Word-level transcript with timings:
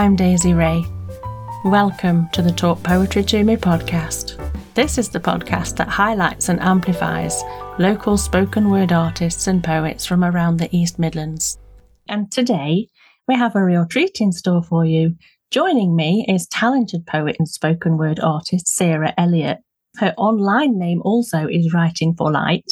I'm 0.00 0.16
Daisy 0.16 0.54
Ray. 0.54 0.82
Welcome 1.62 2.30
to 2.30 2.40
the 2.40 2.52
Talk 2.52 2.82
Poetry 2.82 3.22
to 3.24 3.44
Me 3.44 3.56
podcast. 3.56 4.38
This 4.72 4.96
is 4.96 5.10
the 5.10 5.20
podcast 5.20 5.76
that 5.76 5.88
highlights 5.88 6.48
and 6.48 6.58
amplifies 6.60 7.42
local 7.78 8.16
spoken 8.16 8.70
word 8.70 8.92
artists 8.92 9.46
and 9.46 9.62
poets 9.62 10.06
from 10.06 10.24
around 10.24 10.56
the 10.56 10.74
East 10.74 10.98
Midlands. 10.98 11.58
And 12.08 12.32
today, 12.32 12.88
we 13.28 13.34
have 13.34 13.54
a 13.54 13.62
real 13.62 13.84
treat 13.84 14.22
in 14.22 14.32
store 14.32 14.62
for 14.62 14.86
you. 14.86 15.16
Joining 15.50 15.94
me 15.94 16.24
is 16.26 16.46
talented 16.46 17.04
poet 17.04 17.36
and 17.38 17.46
spoken 17.46 17.98
word 17.98 18.20
artist 18.20 18.68
Sarah 18.68 19.12
Elliott. 19.18 19.58
Her 19.98 20.14
online 20.16 20.78
name 20.78 21.02
also 21.04 21.46
is 21.46 21.74
Writing 21.74 22.14
for 22.16 22.32
Light. 22.32 22.64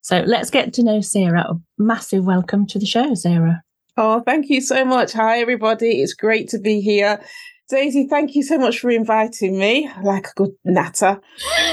So 0.00 0.24
let's 0.26 0.48
get 0.48 0.72
to 0.72 0.82
know 0.82 1.02
Sarah. 1.02 1.52
Massive 1.76 2.24
welcome 2.24 2.66
to 2.68 2.78
the 2.78 2.86
show, 2.86 3.12
Sarah. 3.12 3.62
Oh, 3.96 4.22
thank 4.24 4.48
you 4.48 4.60
so 4.62 4.84
much. 4.84 5.12
Hi, 5.12 5.40
everybody. 5.40 6.00
It's 6.00 6.14
great 6.14 6.48
to 6.50 6.58
be 6.58 6.80
here. 6.80 7.20
Daisy, 7.68 8.06
thank 8.08 8.34
you 8.34 8.42
so 8.42 8.58
much 8.58 8.78
for 8.80 8.90
inviting 8.90 9.58
me. 9.58 9.86
I 9.88 10.00
like 10.00 10.28
a 10.28 10.32
good 10.34 10.52
natter. 10.64 11.20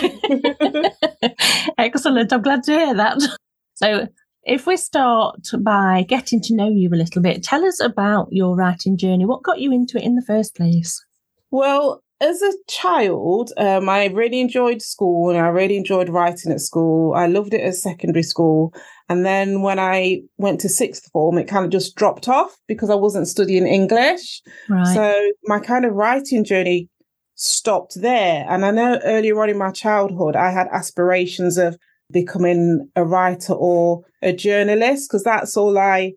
Excellent. 1.78 2.34
I'm 2.34 2.42
glad 2.42 2.64
to 2.64 2.72
hear 2.72 2.94
that. 2.94 3.22
So, 3.76 4.08
if 4.44 4.68
we 4.68 4.76
start 4.76 5.40
by 5.60 6.06
getting 6.08 6.42
to 6.42 6.56
know 6.56 6.70
you 6.70 6.90
a 6.90 6.96
little 6.96 7.22
bit, 7.22 7.44
tell 7.44 7.66
us 7.66 7.80
about 7.80 8.28
your 8.32 8.56
writing 8.56 8.98
journey. 8.98 9.26
What 9.26 9.44
got 9.44 9.60
you 9.60 9.72
into 9.72 9.98
it 9.98 10.04
in 10.04 10.16
the 10.16 10.26
first 10.26 10.56
place? 10.56 11.02
Well, 11.52 12.04
as 12.22 12.42
a 12.42 12.54
child, 12.68 13.52
um, 13.58 13.88
I 13.88 14.08
really 14.08 14.42
enjoyed 14.42 14.82
school 14.82 15.30
and 15.30 15.40
I 15.40 15.48
really 15.48 15.78
enjoyed 15.78 16.10
writing 16.10 16.52
at 16.52 16.60
school. 16.60 17.14
I 17.14 17.28
loved 17.28 17.54
it 17.54 17.62
at 17.62 17.76
secondary 17.76 18.24
school. 18.24 18.74
And 19.08 19.26
then 19.26 19.62
when 19.62 19.80
I 19.80 20.22
went 20.38 20.60
to 20.62 20.70
sixth 20.70 21.10
form, 21.12 21.38
it 21.38 21.48
kind 21.48 21.64
of 21.64 21.72
just 21.72 21.96
dropped 21.96 22.28
off 22.28 22.56
because 22.68 22.90
I 22.90 22.96
wasn't 22.96 23.28
studying 23.28 23.66
English. 23.66 24.42
Right. 24.68 24.94
So 24.94 25.32
my 25.46 25.60
kind 25.60 25.86
of 25.86 25.94
writing 25.94 26.44
journey 26.44 26.90
stopped 27.36 27.94
there. 28.02 28.46
And 28.50 28.66
I 28.66 28.72
know 28.72 29.00
earlier 29.06 29.42
on 29.42 29.50
in 29.50 29.58
my 29.58 29.72
childhood, 29.72 30.36
I 30.36 30.52
had 30.52 30.68
aspirations 30.74 31.58
of 31.58 31.78
becoming 32.12 32.90
a 32.98 33.06
writer 33.06 33.54
or 33.54 34.02
a 34.22 34.34
journalist 34.34 35.10
because 35.10 35.24
that's 35.24 35.56
all 35.56 35.78
I 35.78 36.14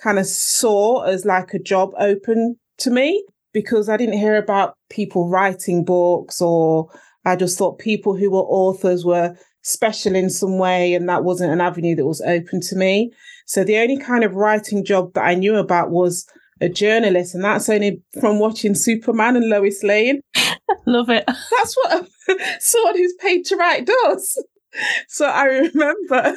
kind 0.00 0.18
of 0.18 0.26
saw 0.26 1.02
as 1.02 1.24
like 1.24 1.54
a 1.54 1.58
job 1.58 1.90
open 1.98 2.56
to 2.78 2.90
me 2.90 3.24
because 3.52 3.88
I 3.88 3.96
didn't 3.96 4.18
hear 4.18 4.36
about 4.36 4.76
people 4.88 5.28
writing 5.28 5.84
books 5.84 6.40
or 6.40 6.90
I 7.24 7.36
just 7.36 7.58
thought 7.58 7.78
people 7.78 8.16
who 8.16 8.30
were 8.30 8.38
authors 8.38 9.04
were 9.04 9.36
special 9.62 10.14
in 10.14 10.30
some 10.30 10.58
way 10.58 10.94
and 10.94 11.08
that 11.08 11.24
wasn't 11.24 11.52
an 11.52 11.60
avenue 11.60 11.94
that 11.96 12.06
was 12.06 12.20
open 12.22 12.60
to 12.62 12.76
me. 12.76 13.12
So 13.46 13.64
the 13.64 13.78
only 13.78 13.98
kind 13.98 14.24
of 14.24 14.34
writing 14.34 14.84
job 14.84 15.12
that 15.14 15.24
I 15.24 15.34
knew 15.34 15.56
about 15.56 15.90
was 15.90 16.26
a 16.60 16.68
journalist 16.68 17.34
and 17.34 17.44
that's 17.44 17.68
only 17.68 18.02
from 18.20 18.38
watching 18.38 18.74
Superman 18.74 19.36
and 19.36 19.48
Lois 19.48 19.82
Lane. 19.82 20.20
Love 20.86 21.10
it. 21.10 21.24
That's 21.26 21.76
what 21.76 22.08
someone 22.60 22.96
who's 22.96 23.14
paid 23.18 23.44
to 23.46 23.56
write 23.56 23.86
does. 23.86 24.44
So 25.08 25.26
I 25.26 25.46
remember 25.46 26.36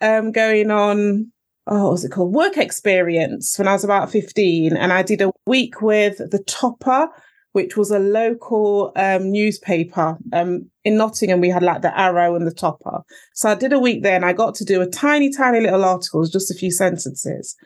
um, 0.00 0.30
going 0.30 0.70
on 0.70 1.32
oh, 1.66 1.84
what 1.84 1.92
was 1.92 2.04
it 2.04 2.12
called? 2.12 2.34
Work 2.34 2.56
experience 2.56 3.58
when 3.58 3.68
I 3.68 3.72
was 3.72 3.84
about 3.84 4.10
15. 4.10 4.76
And 4.76 4.92
I 4.92 5.02
did 5.02 5.20
a 5.20 5.32
week 5.46 5.80
with 5.80 6.18
The 6.18 6.42
Topper, 6.46 7.08
which 7.52 7.76
was 7.76 7.90
a 7.90 7.98
local 7.98 8.92
um, 8.96 9.30
newspaper. 9.30 10.18
Um, 10.32 10.70
in 10.84 10.96
Nottingham, 10.96 11.40
we 11.40 11.50
had 11.50 11.62
like 11.62 11.82
The 11.82 11.98
Arrow 11.98 12.34
and 12.34 12.46
The 12.46 12.54
Topper. 12.54 13.02
So 13.34 13.48
I 13.48 13.54
did 13.54 13.72
a 13.72 13.78
week 13.78 14.02
there 14.02 14.16
and 14.16 14.24
I 14.24 14.32
got 14.32 14.54
to 14.56 14.64
do 14.64 14.82
a 14.82 14.86
tiny, 14.86 15.30
tiny 15.32 15.60
little 15.60 15.84
article, 15.84 16.24
just 16.26 16.50
a 16.50 16.54
few 16.54 16.70
sentences. 16.70 17.56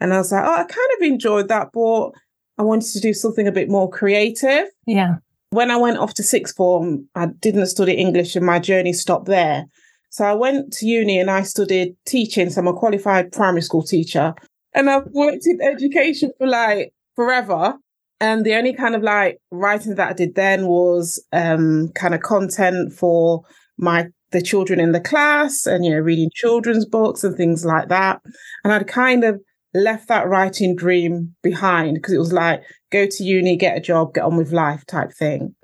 And 0.00 0.14
I 0.14 0.18
was 0.18 0.30
like, 0.30 0.44
oh, 0.44 0.54
I 0.54 0.64
kind 0.64 0.90
of 0.96 1.02
enjoyed 1.02 1.48
that, 1.48 1.70
but 1.72 2.10
I 2.58 2.62
wanted 2.62 2.92
to 2.92 3.00
do 3.00 3.12
something 3.12 3.48
a 3.48 3.52
bit 3.52 3.68
more 3.68 3.90
creative. 3.90 4.66
Yeah. 4.86 5.16
When 5.50 5.70
I 5.70 5.76
went 5.76 5.98
off 5.98 6.14
to 6.14 6.22
sixth 6.22 6.56
form, 6.56 7.08
I 7.14 7.26
didn't 7.26 7.66
study 7.66 7.94
English 7.94 8.36
and 8.36 8.44
my 8.44 8.58
journey 8.58 8.92
stopped 8.92 9.26
there. 9.26 9.64
So 10.10 10.24
I 10.24 10.34
went 10.34 10.72
to 10.74 10.86
uni 10.86 11.18
and 11.18 11.30
I 11.30 11.42
studied 11.42 11.96
teaching. 12.06 12.50
So 12.50 12.60
I'm 12.60 12.68
a 12.68 12.72
qualified 12.72 13.32
primary 13.32 13.62
school 13.62 13.82
teacher. 13.82 14.34
And 14.74 14.88
I've 14.90 15.06
worked 15.12 15.46
in 15.46 15.60
education 15.60 16.32
for 16.38 16.46
like 16.46 16.92
forever. 17.16 17.74
And 18.20 18.44
the 18.44 18.54
only 18.54 18.72
kind 18.72 18.94
of 18.94 19.02
like 19.02 19.38
writing 19.50 19.94
that 19.94 20.10
I 20.10 20.12
did 20.12 20.34
then 20.34 20.66
was 20.66 21.22
um, 21.32 21.90
kind 21.94 22.14
of 22.14 22.22
content 22.22 22.92
for 22.92 23.42
my 23.76 24.08
the 24.30 24.42
children 24.42 24.78
in 24.78 24.92
the 24.92 25.00
class 25.00 25.66
and 25.66 25.84
you 25.84 25.90
know 25.90 25.98
reading 25.98 26.28
children's 26.34 26.84
books 26.84 27.24
and 27.24 27.36
things 27.36 27.64
like 27.64 27.88
that. 27.88 28.20
And 28.64 28.72
I'd 28.72 28.86
kind 28.86 29.24
of 29.24 29.40
left 29.74 30.08
that 30.08 30.28
writing 30.28 30.74
dream 30.74 31.34
behind 31.42 31.94
because 31.94 32.12
it 32.12 32.18
was 32.18 32.32
like 32.32 32.62
go 32.90 33.06
to 33.06 33.24
uni, 33.24 33.56
get 33.56 33.76
a 33.76 33.80
job, 33.80 34.14
get 34.14 34.24
on 34.24 34.36
with 34.36 34.52
life 34.52 34.84
type 34.86 35.12
thing. 35.12 35.54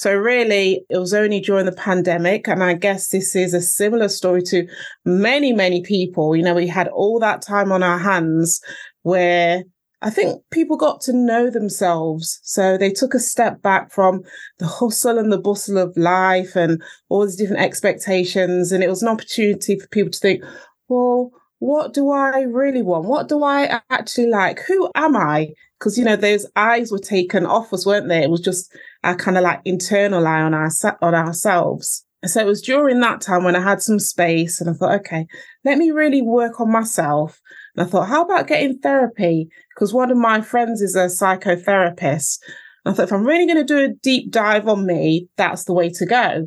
So, 0.00 0.14
really, 0.14 0.86
it 0.88 0.96
was 0.96 1.12
only 1.12 1.40
during 1.40 1.66
the 1.66 1.72
pandemic. 1.72 2.48
And 2.48 2.64
I 2.64 2.72
guess 2.72 3.08
this 3.08 3.36
is 3.36 3.52
a 3.52 3.60
similar 3.60 4.08
story 4.08 4.40
to 4.44 4.66
many, 5.04 5.52
many 5.52 5.82
people. 5.82 6.34
You 6.34 6.42
know, 6.42 6.54
we 6.54 6.68
had 6.68 6.88
all 6.88 7.18
that 7.18 7.42
time 7.42 7.70
on 7.70 7.82
our 7.82 7.98
hands 7.98 8.62
where 9.02 9.62
I 10.00 10.08
think 10.08 10.42
people 10.50 10.78
got 10.78 11.02
to 11.02 11.12
know 11.12 11.50
themselves. 11.50 12.40
So 12.42 12.78
they 12.78 12.90
took 12.90 13.12
a 13.12 13.18
step 13.18 13.60
back 13.60 13.92
from 13.92 14.22
the 14.58 14.66
hustle 14.66 15.18
and 15.18 15.30
the 15.30 15.38
bustle 15.38 15.76
of 15.76 15.94
life 15.98 16.56
and 16.56 16.82
all 17.10 17.26
these 17.26 17.36
different 17.36 17.60
expectations. 17.60 18.72
And 18.72 18.82
it 18.82 18.88
was 18.88 19.02
an 19.02 19.08
opportunity 19.08 19.78
for 19.78 19.86
people 19.88 20.12
to 20.12 20.18
think, 20.18 20.42
well, 20.88 21.30
what 21.60 21.92
do 21.92 22.10
I 22.10 22.40
really 22.40 22.82
want? 22.82 23.04
What 23.04 23.28
do 23.28 23.44
I 23.44 23.80
actually 23.90 24.28
like? 24.28 24.60
Who 24.66 24.90
am 24.94 25.14
I? 25.14 25.50
Because, 25.78 25.98
you 25.98 26.04
know, 26.04 26.16
those 26.16 26.46
eyes 26.56 26.90
were 26.90 26.98
taken 26.98 27.44
off 27.44 27.72
us, 27.72 27.86
weren't 27.86 28.08
they? 28.08 28.22
It 28.22 28.30
was 28.30 28.40
just 28.40 28.74
a 29.04 29.14
kind 29.14 29.36
of 29.36 29.44
like 29.44 29.60
internal 29.66 30.26
eye 30.26 30.40
on, 30.40 30.54
our, 30.54 30.70
on 31.02 31.14
ourselves. 31.14 32.04
So 32.24 32.40
it 32.40 32.46
was 32.46 32.62
during 32.62 33.00
that 33.00 33.20
time 33.20 33.44
when 33.44 33.56
I 33.56 33.62
had 33.62 33.82
some 33.82 33.98
space 33.98 34.60
and 34.60 34.70
I 34.70 34.72
thought, 34.72 35.00
okay, 35.00 35.26
let 35.64 35.76
me 35.76 35.90
really 35.90 36.22
work 36.22 36.60
on 36.60 36.72
myself. 36.72 37.38
And 37.76 37.86
I 37.86 37.90
thought, 37.90 38.08
how 38.08 38.24
about 38.24 38.46
getting 38.46 38.78
therapy? 38.78 39.48
Because 39.74 39.92
one 39.92 40.10
of 40.10 40.16
my 40.16 40.40
friends 40.40 40.80
is 40.80 40.96
a 40.96 41.06
psychotherapist. 41.06 42.38
And 42.84 42.92
I 42.92 42.96
thought, 42.96 43.04
if 43.04 43.12
I'm 43.12 43.26
really 43.26 43.46
going 43.46 43.64
to 43.64 43.64
do 43.64 43.84
a 43.84 43.94
deep 44.02 44.30
dive 44.30 44.66
on 44.66 44.86
me, 44.86 45.28
that's 45.36 45.64
the 45.64 45.74
way 45.74 45.90
to 45.90 46.06
go. 46.06 46.46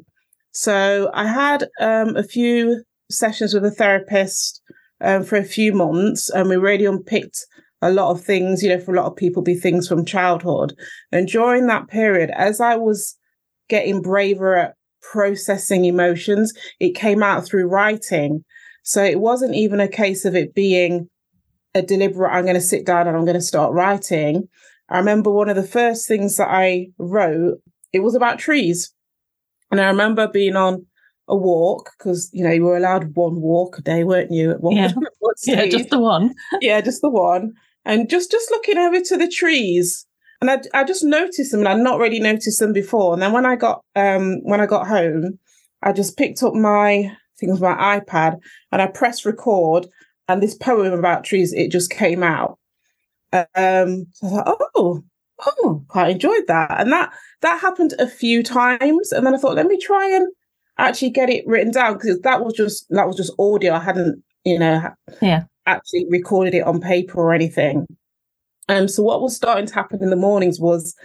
So 0.53 1.11
I 1.13 1.27
had 1.27 1.67
um, 1.79 2.15
a 2.15 2.23
few 2.23 2.83
sessions 3.11 3.53
with 3.53 3.65
a 3.65 3.71
therapist 3.71 4.61
um, 5.03 5.23
for 5.23 5.35
a 5.35 5.43
few 5.43 5.73
months 5.73 6.29
and 6.29 6.49
we 6.49 6.55
really 6.55 6.85
unpicked 6.85 7.45
a 7.81 7.91
lot 7.91 8.11
of 8.11 8.23
things, 8.23 8.63
you 8.63 8.69
know, 8.69 8.79
for 8.79 8.93
a 8.93 8.95
lot 8.95 9.07
of 9.07 9.17
people 9.17 9.43
be 9.43 9.55
things 9.55 9.87
from 9.87 10.05
childhood. 10.05 10.73
And 11.11 11.27
during 11.27 11.67
that 11.67 11.89
period, 11.89 12.31
as 12.33 12.61
I 12.61 12.77
was 12.77 13.17
getting 13.67 14.01
braver 14.01 14.55
at 14.55 14.75
processing 15.01 15.83
emotions, 15.83 16.53
it 16.79 16.95
came 16.95 17.21
out 17.21 17.45
through 17.45 17.67
writing. 17.67 18.45
So 18.83 19.03
it 19.03 19.19
wasn't 19.19 19.55
even 19.55 19.81
a 19.81 19.87
case 19.89 20.23
of 20.23 20.33
it 20.35 20.55
being 20.55 21.09
a 21.75 21.81
deliberate, 21.81 22.31
I'm 22.31 22.45
going 22.45 22.55
to 22.55 22.61
sit 22.61 22.85
down 22.85 23.07
and 23.07 23.17
I'm 23.17 23.25
going 23.25 23.35
to 23.35 23.41
start 23.41 23.73
writing. 23.73 24.47
I 24.89 24.97
remember 24.99 25.31
one 25.31 25.49
of 25.49 25.55
the 25.55 25.63
first 25.63 26.07
things 26.07 26.37
that 26.37 26.49
I 26.49 26.87
wrote, 26.97 27.57
it 27.91 27.99
was 27.99 28.15
about 28.15 28.39
trees. 28.39 28.93
And 29.71 29.81
I 29.81 29.87
remember 29.87 30.27
being 30.27 30.55
on 30.55 30.85
a 31.27 31.35
walk 31.35 31.91
because 31.97 32.29
you 32.33 32.43
know 32.43 32.51
you 32.51 32.63
were 32.63 32.77
allowed 32.77 33.15
one 33.15 33.41
walk 33.41 33.77
a 33.77 33.81
day, 33.81 34.03
weren't 34.03 34.31
you? 34.31 34.51
At 34.51 34.61
one, 34.61 34.75
yeah. 34.75 34.91
yeah, 35.45 35.65
just 35.67 35.89
the 35.89 35.99
one. 35.99 36.33
yeah, 36.61 36.81
just 36.81 37.01
the 37.01 37.09
one 37.09 37.53
and 37.85 38.09
just 38.09 38.31
just 38.31 38.51
looking 38.51 38.77
over 38.77 38.99
to 39.01 39.17
the 39.17 39.27
trees 39.27 40.05
and 40.41 40.51
I, 40.51 40.61
I 40.73 40.83
just 40.83 41.03
noticed 41.03 41.51
them 41.51 41.61
and 41.61 41.69
I'd 41.69 41.79
not 41.79 41.99
really 41.99 42.19
noticed 42.19 42.59
them 42.59 42.73
before. 42.73 43.13
And 43.13 43.21
then 43.21 43.31
when 43.31 43.45
I 43.45 43.55
got 43.55 43.83
um 43.95 44.41
when 44.43 44.61
I 44.61 44.65
got 44.65 44.87
home, 44.87 45.39
I 45.81 45.93
just 45.93 46.17
picked 46.17 46.43
up 46.43 46.53
my 46.53 46.89
I 46.89 47.17
think 47.39 47.49
it 47.49 47.51
was 47.51 47.61
my 47.61 47.99
iPad 47.99 48.37
and 48.71 48.81
I 48.81 48.87
pressed 48.87 49.25
record 49.25 49.87
and 50.27 50.41
this 50.41 50.55
poem 50.55 50.93
about 50.93 51.23
trees 51.23 51.53
it 51.53 51.71
just 51.71 51.89
came 51.89 52.23
out. 52.23 52.59
Um 53.31 54.07
so 54.13 54.27
I 54.27 54.29
thought, 54.29 54.57
oh, 54.75 55.03
oh, 55.45 55.85
quite 55.87 56.11
enjoyed 56.11 56.47
that. 56.47 56.79
And 56.79 56.91
that 56.91 57.11
that 57.41 57.61
happened 57.61 57.93
a 57.99 58.07
few 58.07 58.43
times. 58.43 59.11
And 59.11 59.25
then 59.25 59.35
I 59.35 59.37
thought, 59.37 59.55
let 59.55 59.67
me 59.67 59.79
try 59.79 60.09
and 60.09 60.27
actually 60.77 61.11
get 61.11 61.29
it 61.29 61.45
written 61.47 61.71
down 61.71 61.93
because 61.93 62.19
that 62.21 62.43
was 62.43 62.53
just 62.53 62.85
that 62.89 63.07
was 63.07 63.15
just 63.15 63.33
audio. 63.39 63.73
I 63.73 63.79
hadn't, 63.79 64.23
you 64.43 64.59
know, 64.59 64.89
yeah 65.21 65.43
actually 65.65 66.05
recorded 66.09 66.53
it 66.53 66.65
on 66.65 66.81
paper 66.81 67.19
or 67.19 67.33
anything. 67.33 67.85
Um, 68.69 68.87
so 68.87 69.03
what 69.03 69.21
was 69.21 69.35
starting 69.35 69.65
to 69.65 69.73
happen 69.73 70.01
in 70.01 70.09
the 70.09 70.15
mornings 70.15 70.59
was 70.59 70.95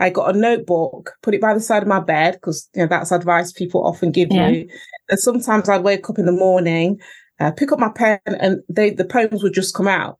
I 0.00 0.10
got 0.10 0.34
a 0.34 0.38
notebook, 0.38 1.12
put 1.22 1.34
it 1.34 1.40
by 1.40 1.54
the 1.54 1.60
side 1.60 1.82
of 1.82 1.88
my 1.88 2.00
bed 2.00 2.34
because 2.34 2.68
you 2.74 2.82
know 2.82 2.88
that's 2.88 3.12
advice 3.12 3.52
people 3.52 3.86
often 3.86 4.10
give 4.10 4.28
yeah. 4.30 4.48
you. 4.48 4.68
And 5.08 5.18
sometimes 5.18 5.68
I'd 5.68 5.84
wake 5.84 6.08
up 6.10 6.18
in 6.18 6.26
the 6.26 6.32
morning, 6.32 6.98
uh, 7.38 7.52
pick 7.52 7.70
up 7.72 7.78
my 7.78 7.90
pen, 7.90 8.18
and 8.26 8.60
they 8.68 8.90
the 8.90 9.04
poems 9.04 9.42
would 9.42 9.54
just 9.54 9.74
come 9.74 9.88
out. 9.88 10.18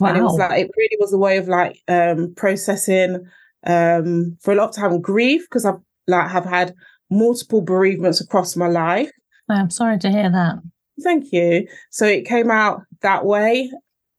Wow. 0.00 0.08
And 0.08 0.18
it 0.18 0.22
was 0.22 0.38
like 0.38 0.60
it 0.60 0.70
really 0.76 0.96
was 0.98 1.12
a 1.12 1.18
way 1.18 1.36
of 1.36 1.48
like 1.48 1.78
um, 1.88 2.32
processing 2.36 3.26
um, 3.66 4.36
for 4.40 4.52
a 4.52 4.56
lot 4.56 4.70
of 4.70 4.74
time 4.74 5.00
grief 5.00 5.42
because 5.42 5.64
I've 5.64 5.80
like 6.06 6.30
have 6.30 6.46
had 6.46 6.74
multiple 7.14 7.60
bereavements 7.60 8.20
across 8.20 8.56
my 8.56 8.68
life. 8.68 9.10
I'm 9.48 9.70
sorry 9.70 9.98
to 9.98 10.10
hear 10.10 10.30
that. 10.30 10.56
Thank 11.02 11.32
you. 11.32 11.66
So 11.90 12.06
it 12.06 12.26
came 12.26 12.50
out 12.50 12.82
that 13.02 13.24
way. 13.24 13.70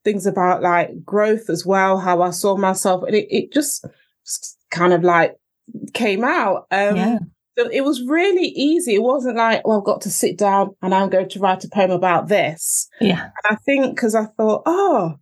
Things 0.03 0.25
about 0.25 0.62
like 0.62 1.03
growth 1.03 1.50
as 1.50 1.65
well, 1.65 1.97
how 1.97 2.21
I 2.21 2.30
saw 2.30 2.57
myself. 2.57 3.03
And 3.03 3.15
it, 3.15 3.27
it 3.36 3.51
just 3.51 3.86
kind 4.69 4.94
of 4.94 5.03
like 5.03 5.36
came 5.94 6.24
out. 6.24 6.68
Um, 6.69 6.95
yeah. 6.95 7.18
So 7.57 7.69
it 7.69 7.81
was 7.81 8.03
really 8.06 8.50
easy. 8.50 8.95
It 8.95 9.01
wasn't 9.01 9.38
like, 9.38 9.65
well, 9.65 9.80
I've 9.80 9.86
got 9.86 10.01
to 10.01 10.12
sit 10.12 10.38
down 10.38 10.75
and 10.81 10.94
I'm 10.94 11.09
going 11.09 11.30
to 11.30 11.39
write 11.39 11.63
a 11.63 11.69
poem 11.69 11.92
about 11.92 12.27
this. 12.27 12.88
Yeah. 13.00 13.24
And 13.24 13.31
I 13.50 13.56
think 13.56 13.95
because 13.95 14.13
I 14.13 14.25
thought, 14.25 14.63
oh, 14.65 15.15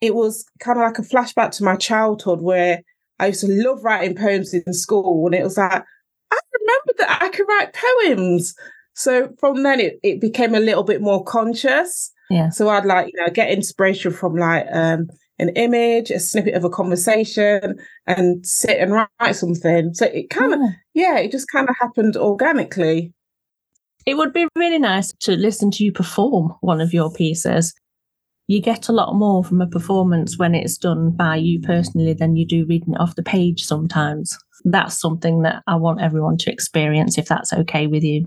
it 0.00 0.14
was 0.14 0.44
kind 0.60 0.78
of 0.78 0.84
like 0.84 0.98
a 0.98 1.02
flashback 1.02 1.50
to 1.52 1.64
my 1.64 1.76
childhood 1.76 2.42
where 2.42 2.82
I 3.18 3.28
used 3.28 3.40
to 3.40 3.48
love 3.48 3.82
writing 3.82 4.16
poems 4.16 4.54
in 4.54 4.72
school. 4.72 5.26
And 5.26 5.34
it 5.34 5.42
was 5.42 5.56
like, 5.56 5.82
remember 6.60 6.92
that 6.98 7.22
I 7.22 7.28
could 7.30 7.46
write 7.48 7.74
poems. 7.74 8.54
So 8.94 9.32
from 9.38 9.62
then 9.62 9.80
it, 9.80 9.98
it 10.02 10.20
became 10.20 10.54
a 10.54 10.60
little 10.60 10.84
bit 10.84 11.00
more 11.00 11.24
conscious. 11.24 12.12
Yeah. 12.28 12.50
So 12.50 12.68
I'd 12.68 12.84
like, 12.84 13.10
you 13.12 13.20
know, 13.20 13.30
get 13.30 13.50
inspiration 13.50 14.12
from 14.12 14.36
like 14.36 14.66
um 14.72 15.08
an 15.40 15.48
image, 15.50 16.10
a 16.10 16.20
snippet 16.20 16.54
of 16.54 16.64
a 16.64 16.70
conversation, 16.70 17.78
and 18.06 18.46
sit 18.46 18.78
and 18.78 18.92
write 18.92 19.34
something. 19.34 19.94
So 19.94 20.06
it 20.06 20.28
kind 20.28 20.52
of, 20.52 20.60
yeah. 20.92 21.14
yeah, 21.14 21.18
it 21.18 21.32
just 21.32 21.48
kind 21.50 21.68
of 21.68 21.76
happened 21.80 22.16
organically. 22.16 23.14
It 24.06 24.16
would 24.16 24.32
be 24.32 24.48
really 24.54 24.78
nice 24.78 25.12
to 25.20 25.32
listen 25.32 25.70
to 25.72 25.84
you 25.84 25.92
perform 25.92 26.54
one 26.60 26.80
of 26.80 26.92
your 26.92 27.10
pieces. 27.10 27.74
You 28.50 28.60
get 28.60 28.88
a 28.88 28.92
lot 28.92 29.14
more 29.14 29.44
from 29.44 29.60
a 29.60 29.68
performance 29.68 30.36
when 30.36 30.56
it's 30.56 30.76
done 30.76 31.12
by 31.12 31.36
you 31.36 31.60
personally 31.60 32.14
than 32.14 32.34
you 32.34 32.44
do 32.44 32.66
reading 32.66 32.94
it 32.94 33.00
off 33.00 33.14
the 33.14 33.22
page 33.22 33.62
sometimes. 33.62 34.36
That's 34.64 35.00
something 35.00 35.42
that 35.42 35.62
I 35.68 35.76
want 35.76 36.00
everyone 36.00 36.36
to 36.38 36.50
experience 36.50 37.16
if 37.16 37.26
that's 37.26 37.52
okay 37.52 37.86
with 37.86 38.02
you. 38.02 38.26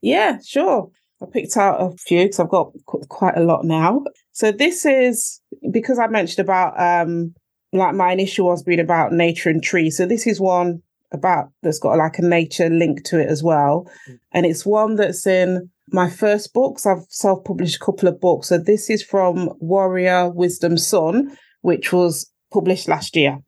Yeah, 0.00 0.38
sure. 0.46 0.92
I 1.20 1.26
picked 1.26 1.56
out 1.56 1.82
a 1.82 1.90
few 1.96 2.22
because 2.22 2.38
I've 2.38 2.50
got 2.50 2.70
quite 3.08 3.36
a 3.36 3.42
lot 3.42 3.64
now. 3.64 4.04
So 4.30 4.52
this 4.52 4.86
is 4.86 5.40
because 5.72 5.98
I 5.98 6.06
mentioned 6.06 6.44
about 6.44 6.80
um 6.80 7.34
like 7.72 7.96
my 7.96 8.12
initial 8.12 8.46
was 8.46 8.62
being 8.62 8.78
about 8.78 9.10
nature 9.10 9.50
and 9.50 9.60
trees. 9.60 9.96
So 9.96 10.06
this 10.06 10.24
is 10.24 10.40
one 10.40 10.83
about 11.14 11.50
that's 11.62 11.78
got 11.78 11.96
like 11.96 12.18
a 12.18 12.22
nature 12.22 12.68
link 12.68 13.04
to 13.04 13.18
it 13.18 13.28
as 13.28 13.42
well. 13.42 13.90
Mm. 14.08 14.18
And 14.32 14.46
it's 14.46 14.66
one 14.66 14.96
that's 14.96 15.26
in 15.26 15.70
my 15.90 16.10
first 16.10 16.52
books. 16.52 16.86
I've 16.86 17.06
self-published 17.08 17.76
a 17.76 17.84
couple 17.84 18.08
of 18.08 18.20
books. 18.20 18.48
So 18.48 18.58
this 18.58 18.90
is 18.90 19.02
from 19.02 19.50
Warrior 19.60 20.30
Wisdom 20.30 20.76
Son, 20.76 21.36
which 21.62 21.92
was 21.92 22.30
published 22.52 22.88
last 22.88 23.16
year. 23.16 23.38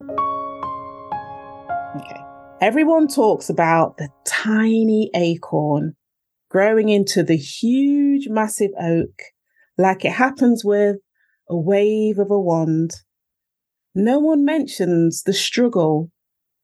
Okay. 1.95 2.21
Everyone 2.61 3.07
talks 3.07 3.49
about 3.49 3.97
the 3.97 4.09
tiny 4.25 5.11
acorn 5.15 5.95
growing 6.49 6.89
into 6.89 7.23
the 7.23 7.37
huge, 7.37 8.27
massive 8.29 8.71
oak, 8.79 9.21
like 9.77 10.05
it 10.05 10.13
happens 10.13 10.63
with 10.63 10.97
a 11.49 11.57
wave 11.57 12.17
of 12.19 12.31
a 12.31 12.39
wand. 12.39 12.91
No 13.93 14.19
one 14.19 14.45
mentions 14.45 15.23
the 15.23 15.33
struggle 15.33 16.11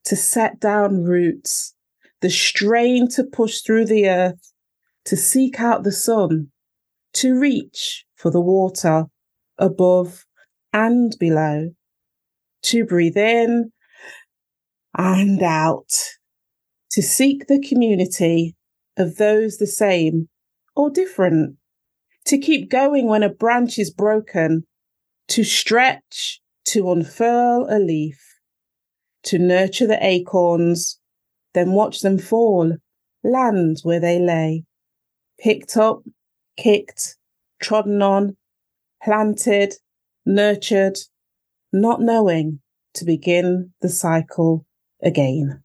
to 0.06 0.16
set 0.16 0.60
down 0.60 1.04
roots, 1.04 1.76
the 2.22 2.30
strain 2.30 3.08
to 3.10 3.24
push 3.24 3.62
through 3.62 3.86
the 3.86 4.10
earth, 4.10 4.54
to 5.06 5.16
seek 5.16 5.60
out 5.60 5.84
the 5.84 5.92
sun, 5.92 6.50
to 7.14 7.40
reach 7.40 8.06
for 8.16 8.32
the 8.32 8.42
water 8.42 9.06
above 9.58 10.26
and 10.72 11.16
below, 11.20 11.70
to 12.64 12.86
breathe 12.86 13.18
in 13.18 13.72
and 14.98 15.42
out, 15.44 15.92
to 16.92 17.02
seek 17.02 17.48
the 17.48 17.62
community 17.62 18.56
of 18.98 19.18
those 19.18 19.58
the 19.58 19.68
same 19.68 20.30
or 20.76 20.90
different, 20.90 21.56
to 22.26 22.38
keep 22.38 22.70
going 22.70 23.08
when 23.08 23.24
a 23.24 23.30
branch 23.30 23.78
is 23.78 23.92
broken, 23.92 24.66
to 25.28 25.44
stretch, 25.44 26.42
to 26.66 26.90
unfurl 26.92 27.68
a 27.70 27.80
leaf, 27.80 28.33
to 29.24 29.40
nurture 29.40 29.88
the 29.88 30.04
acorns, 30.06 31.00
then 31.54 31.72
watch 31.72 32.02
them 32.02 32.18
fall, 32.18 32.76
land 33.24 33.80
where 33.84 34.00
they 34.00 34.20
lay, 34.20 34.64
picked 35.40 35.78
up, 35.78 36.04
kicked, 36.58 37.18
trodden 37.62 38.02
on, 38.02 38.36
planted, 39.04 39.76
nurtured, 40.26 40.98
not 41.72 42.02
knowing 42.02 42.60
to 42.94 43.06
begin 43.06 43.72
the 43.82 43.90
cycle 43.90 44.66
again. 45.02 45.64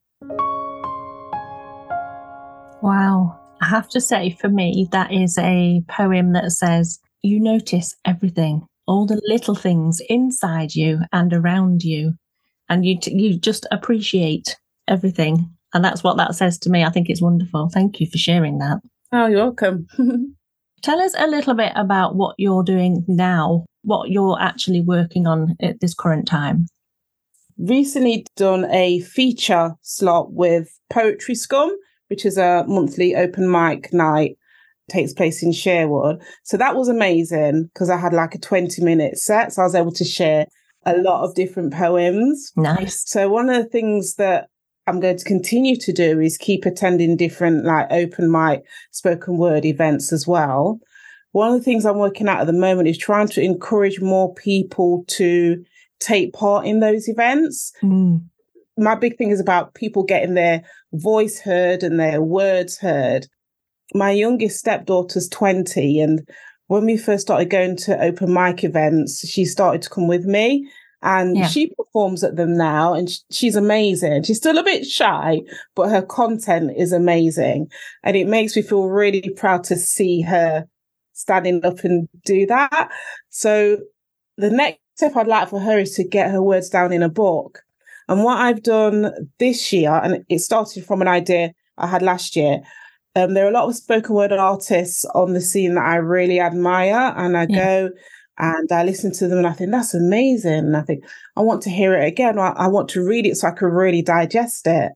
Wow. 2.82 3.38
I 3.60 3.66
have 3.66 3.88
to 3.90 4.00
say, 4.00 4.36
for 4.40 4.48
me, 4.48 4.88
that 4.92 5.12
is 5.12 5.36
a 5.38 5.82
poem 5.88 6.32
that 6.32 6.52
says, 6.52 7.00
You 7.22 7.40
notice 7.40 7.94
everything, 8.04 8.66
all 8.86 9.04
the 9.04 9.20
little 9.26 9.56
things 9.56 10.00
inside 10.08 10.74
you 10.74 11.00
and 11.12 11.32
around 11.32 11.82
you, 11.82 12.14
and 12.68 12.84
you, 12.84 12.98
t- 12.98 13.14
you 13.14 13.38
just 13.38 13.66
appreciate 13.70 14.56
everything. 14.86 15.50
And 15.74 15.84
that's 15.84 16.02
what 16.02 16.16
that 16.16 16.34
says 16.34 16.58
to 16.60 16.70
me. 16.70 16.84
I 16.84 16.90
think 16.90 17.08
it's 17.08 17.22
wonderful. 17.22 17.68
Thank 17.72 18.00
you 18.00 18.08
for 18.10 18.18
sharing 18.18 18.58
that. 18.58 18.78
Oh, 19.12 19.26
you're 19.26 19.44
welcome. 19.44 19.86
Tell 20.82 21.00
us 21.00 21.14
a 21.18 21.26
little 21.26 21.54
bit 21.54 21.72
about 21.74 22.14
what 22.14 22.34
you're 22.38 22.62
doing 22.62 23.04
now, 23.08 23.64
what 23.82 24.10
you're 24.10 24.40
actually 24.40 24.80
working 24.80 25.26
on 25.26 25.56
at 25.60 25.80
this 25.80 25.94
current 25.94 26.26
time. 26.26 26.66
Recently 27.58 28.24
done 28.36 28.64
a 28.70 29.00
feature 29.00 29.74
slot 29.82 30.32
with 30.32 30.68
Poetry 30.88 31.34
Scum 31.34 31.74
which 32.08 32.26
is 32.26 32.36
a 32.36 32.64
monthly 32.66 33.14
open 33.14 33.50
mic 33.50 33.92
night 33.92 34.36
takes 34.90 35.12
place 35.12 35.42
in 35.42 35.52
Sherwood. 35.52 36.20
So 36.44 36.56
that 36.56 36.74
was 36.74 36.88
amazing 36.88 37.68
because 37.72 37.90
I 37.90 37.98
had 37.98 38.14
like 38.14 38.34
a 38.34 38.38
20 38.38 38.82
minute 38.82 39.18
set. 39.18 39.52
So 39.52 39.62
I 39.62 39.66
was 39.66 39.74
able 39.74 39.92
to 39.92 40.04
share 40.04 40.46
a 40.88 41.02
lot 41.02 41.24
of 41.24 41.34
different 41.34 41.72
poems. 41.72 42.52
Nice. 42.56 43.02
So 43.06 43.28
one 43.28 43.50
of 43.50 43.62
the 43.62 43.68
things 43.68 44.14
that 44.14 44.48
I'm 44.88 45.00
going 45.00 45.18
to 45.18 45.24
continue 45.24 45.76
to 45.76 45.92
do 45.92 46.18
is 46.18 46.38
keep 46.38 46.64
attending 46.64 47.16
different 47.16 47.64
like 47.64 47.88
open 47.90 48.30
mic 48.30 48.64
spoken 48.90 49.36
word 49.36 49.64
events 49.64 50.12
as 50.12 50.26
well. 50.26 50.80
One 51.32 51.52
of 51.52 51.58
the 51.58 51.64
things 51.64 51.84
I'm 51.84 51.98
working 51.98 52.26
at 52.26 52.40
at 52.40 52.46
the 52.46 52.54
moment 52.54 52.88
is 52.88 52.96
trying 52.96 53.28
to 53.28 53.42
encourage 53.42 54.00
more 54.00 54.34
people 54.34 55.04
to 55.08 55.62
take 56.00 56.32
part 56.32 56.66
in 56.66 56.80
those 56.80 57.06
events. 57.06 57.72
Mm. 57.82 58.24
My 58.78 58.94
big 58.94 59.18
thing 59.18 59.30
is 59.30 59.40
about 59.40 59.74
people 59.74 60.04
getting 60.04 60.34
their 60.34 60.62
voice 60.92 61.40
heard 61.40 61.82
and 61.82 62.00
their 62.00 62.22
words 62.22 62.78
heard. 62.78 63.26
My 63.94 64.12
youngest 64.12 64.58
stepdaughter's 64.58 65.28
20, 65.28 66.00
and 66.00 66.28
when 66.68 66.86
we 66.86 66.96
first 66.96 67.22
started 67.22 67.50
going 67.50 67.76
to 67.78 68.00
open 68.02 68.32
mic 68.32 68.64
events, 68.64 69.26
she 69.28 69.44
started 69.44 69.82
to 69.82 69.90
come 69.90 70.06
with 70.06 70.24
me 70.24 70.70
and 71.02 71.36
yeah. 71.36 71.46
she 71.46 71.72
performs 71.74 72.24
at 72.24 72.36
them 72.36 72.56
now 72.56 72.92
and 72.92 73.08
she's 73.30 73.56
amazing. 73.56 74.24
She's 74.24 74.38
still 74.38 74.58
a 74.58 74.64
bit 74.64 74.84
shy, 74.84 75.42
but 75.74 75.90
her 75.90 76.02
content 76.02 76.72
is 76.76 76.92
amazing. 76.92 77.70
And 78.02 78.16
it 78.16 78.26
makes 78.26 78.56
me 78.56 78.62
feel 78.62 78.88
really 78.88 79.30
proud 79.30 79.64
to 79.64 79.76
see 79.76 80.22
her 80.22 80.66
standing 81.12 81.64
up 81.64 81.84
and 81.84 82.08
do 82.24 82.46
that. 82.46 82.90
So 83.30 83.78
the 84.36 84.50
next 84.50 84.80
step 84.96 85.16
I'd 85.16 85.28
like 85.28 85.48
for 85.48 85.60
her 85.60 85.78
is 85.78 85.94
to 85.94 86.04
get 86.04 86.30
her 86.30 86.42
words 86.42 86.68
down 86.68 86.92
in 86.92 87.02
a 87.02 87.08
book. 87.08 87.60
And 88.08 88.24
what 88.24 88.38
I've 88.38 88.62
done 88.62 89.12
this 89.38 89.72
year, 89.72 90.00
and 90.02 90.24
it 90.28 90.40
started 90.40 90.84
from 90.84 91.02
an 91.02 91.08
idea 91.08 91.52
I 91.76 91.86
had 91.86 92.02
last 92.02 92.34
year, 92.34 92.60
um, 93.14 93.34
there 93.34 93.44
are 93.44 93.50
a 93.50 93.52
lot 93.52 93.68
of 93.68 93.74
spoken 93.74 94.14
word 94.14 94.32
artists 94.32 95.04
on 95.14 95.32
the 95.32 95.40
scene 95.40 95.74
that 95.74 95.84
I 95.84 95.96
really 95.96 96.40
admire, 96.40 97.14
and 97.16 97.36
I 97.36 97.46
yeah. 97.48 97.56
go 97.56 97.90
and 98.38 98.70
I 98.70 98.84
listen 98.84 99.12
to 99.14 99.28
them 99.28 99.38
and 99.38 99.46
I 99.46 99.52
think 99.52 99.70
that's 99.70 99.94
amazing. 99.94 100.52
And 100.52 100.76
I 100.76 100.82
think 100.82 101.04
I 101.36 101.40
want 101.40 101.62
to 101.62 101.70
hear 101.70 101.94
it 101.94 102.06
again. 102.06 102.38
I, 102.38 102.50
I 102.50 102.68
want 102.68 102.88
to 102.90 103.04
read 103.04 103.26
it 103.26 103.36
so 103.36 103.48
I 103.48 103.52
can 103.52 103.68
really 103.68 104.02
digest 104.02 104.66
it. 104.66 104.92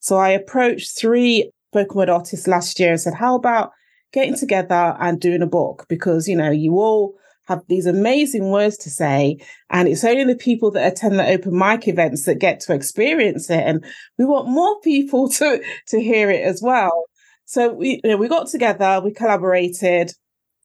So 0.00 0.16
I 0.16 0.30
approached 0.30 0.98
three 0.98 1.50
spoken 1.70 1.96
word 1.96 2.10
artists 2.10 2.46
last 2.46 2.78
year 2.78 2.90
and 2.90 3.00
said, 3.00 3.14
How 3.14 3.34
about 3.34 3.70
getting 4.12 4.36
together 4.36 4.96
and 5.00 5.20
doing 5.20 5.42
a 5.42 5.46
book? 5.46 5.86
Because, 5.88 6.28
you 6.28 6.36
know, 6.36 6.50
you 6.50 6.74
all 6.74 7.14
have 7.48 7.62
these 7.68 7.86
amazing 7.86 8.50
words 8.50 8.76
to 8.78 8.90
say. 8.90 9.38
And 9.70 9.88
it's 9.88 10.04
only 10.04 10.24
the 10.24 10.36
people 10.36 10.70
that 10.72 10.92
attend 10.92 11.18
the 11.18 11.26
open 11.26 11.56
mic 11.56 11.88
events 11.88 12.24
that 12.26 12.38
get 12.38 12.60
to 12.60 12.74
experience 12.74 13.48
it. 13.50 13.62
And 13.64 13.84
we 14.18 14.24
want 14.24 14.48
more 14.48 14.80
people 14.80 15.28
to, 15.38 15.62
to 15.88 16.00
hear 16.00 16.30
it 16.30 16.42
as 16.42 16.60
well. 16.62 17.04
So 17.44 17.72
we, 17.72 18.00
you 18.04 18.10
know, 18.10 18.16
we 18.16 18.28
got 18.28 18.48
together, 18.48 19.00
we 19.02 19.12
collaborated, 19.12 20.12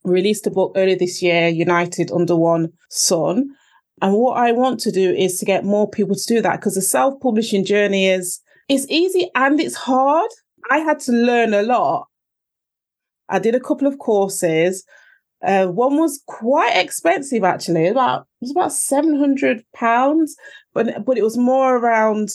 released 0.04 0.46
a 0.46 0.50
book 0.50 0.72
earlier 0.76 0.96
this 0.96 1.22
year, 1.22 1.48
United 1.48 2.10
Under 2.10 2.36
One 2.36 2.72
Sun. 2.90 3.50
And 4.00 4.14
what 4.14 4.38
I 4.38 4.52
want 4.52 4.80
to 4.80 4.92
do 4.92 5.12
is 5.12 5.38
to 5.38 5.44
get 5.44 5.64
more 5.64 5.90
people 5.90 6.14
to 6.14 6.34
do 6.34 6.40
that 6.40 6.60
because 6.60 6.76
the 6.76 6.82
self-publishing 6.82 7.64
journey 7.64 8.08
is 8.08 8.40
it's 8.68 8.86
easy 8.88 9.30
and 9.34 9.58
it's 9.60 9.74
hard. 9.74 10.30
I 10.70 10.78
had 10.78 11.00
to 11.00 11.12
learn 11.12 11.54
a 11.54 11.62
lot. 11.62 12.06
I 13.28 13.38
did 13.38 13.54
a 13.54 13.60
couple 13.60 13.88
of 13.88 13.98
courses. 13.98 14.84
Uh, 15.44 15.66
one 15.66 15.96
was 15.96 16.22
quite 16.26 16.76
expensive 16.76 17.44
actually. 17.44 17.86
About 17.88 18.22
it 18.22 18.26
was 18.46 18.50
about 18.52 18.72
seven 18.72 19.18
hundred 19.18 19.64
pounds, 19.74 20.36
but 20.74 21.04
but 21.04 21.18
it 21.18 21.22
was 21.22 21.36
more 21.36 21.76
around 21.76 22.28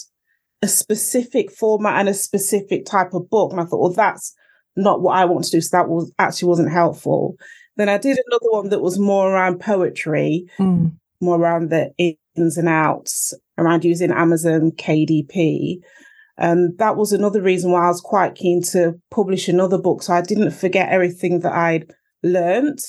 a 0.62 0.68
specific 0.68 1.52
format 1.52 2.00
and 2.00 2.10
a 2.10 2.14
specific 2.14 2.86
type 2.86 3.14
of 3.14 3.30
book. 3.30 3.52
And 3.52 3.60
I 3.60 3.66
thought, 3.66 3.82
well, 3.82 3.94
that's 3.94 4.34
not 4.76 5.02
what 5.02 5.18
I 5.18 5.26
want 5.26 5.46
to 5.46 5.52
do. 5.52 5.62
So 5.62 5.78
that 5.78 5.90
was 5.90 6.12
actually 6.20 6.50
wasn't 6.50 6.72
helpful. 6.72 7.36
Then 7.76 7.90
I 7.90 7.98
did 7.98 8.20
another 8.28 8.50
one 8.50 8.70
that 8.70 8.82
was 8.82 9.00
more 9.00 9.32
around 9.32 9.60
poetry, 9.60 10.46
mm. 10.60 10.92
more 11.22 11.40
around 11.40 11.70
the 11.70 11.92
ins 11.98 12.58
and 12.58 12.70
outs. 12.70 13.34
around 13.58 13.86
using 13.86 14.12
Amazon 14.12 14.72
KDP. 14.72 15.78
And 16.38 16.78
that 16.80 16.96
was 16.98 17.14
another 17.14 17.42
reason 17.42 17.72
why 17.72 17.86
I 17.86 17.90
was 17.90 18.02
quite 18.02 18.36
keen 18.36 18.62
to 18.72 18.94
publish 19.12 19.48
another 19.48 19.78
book. 19.78 20.02
So 20.02 20.14
I 20.14 20.22
didn't 20.22 20.52
forget 20.52 20.90
everything 20.90 21.42
that 21.42 21.54
I'd 21.54 21.92
learned 22.24 22.80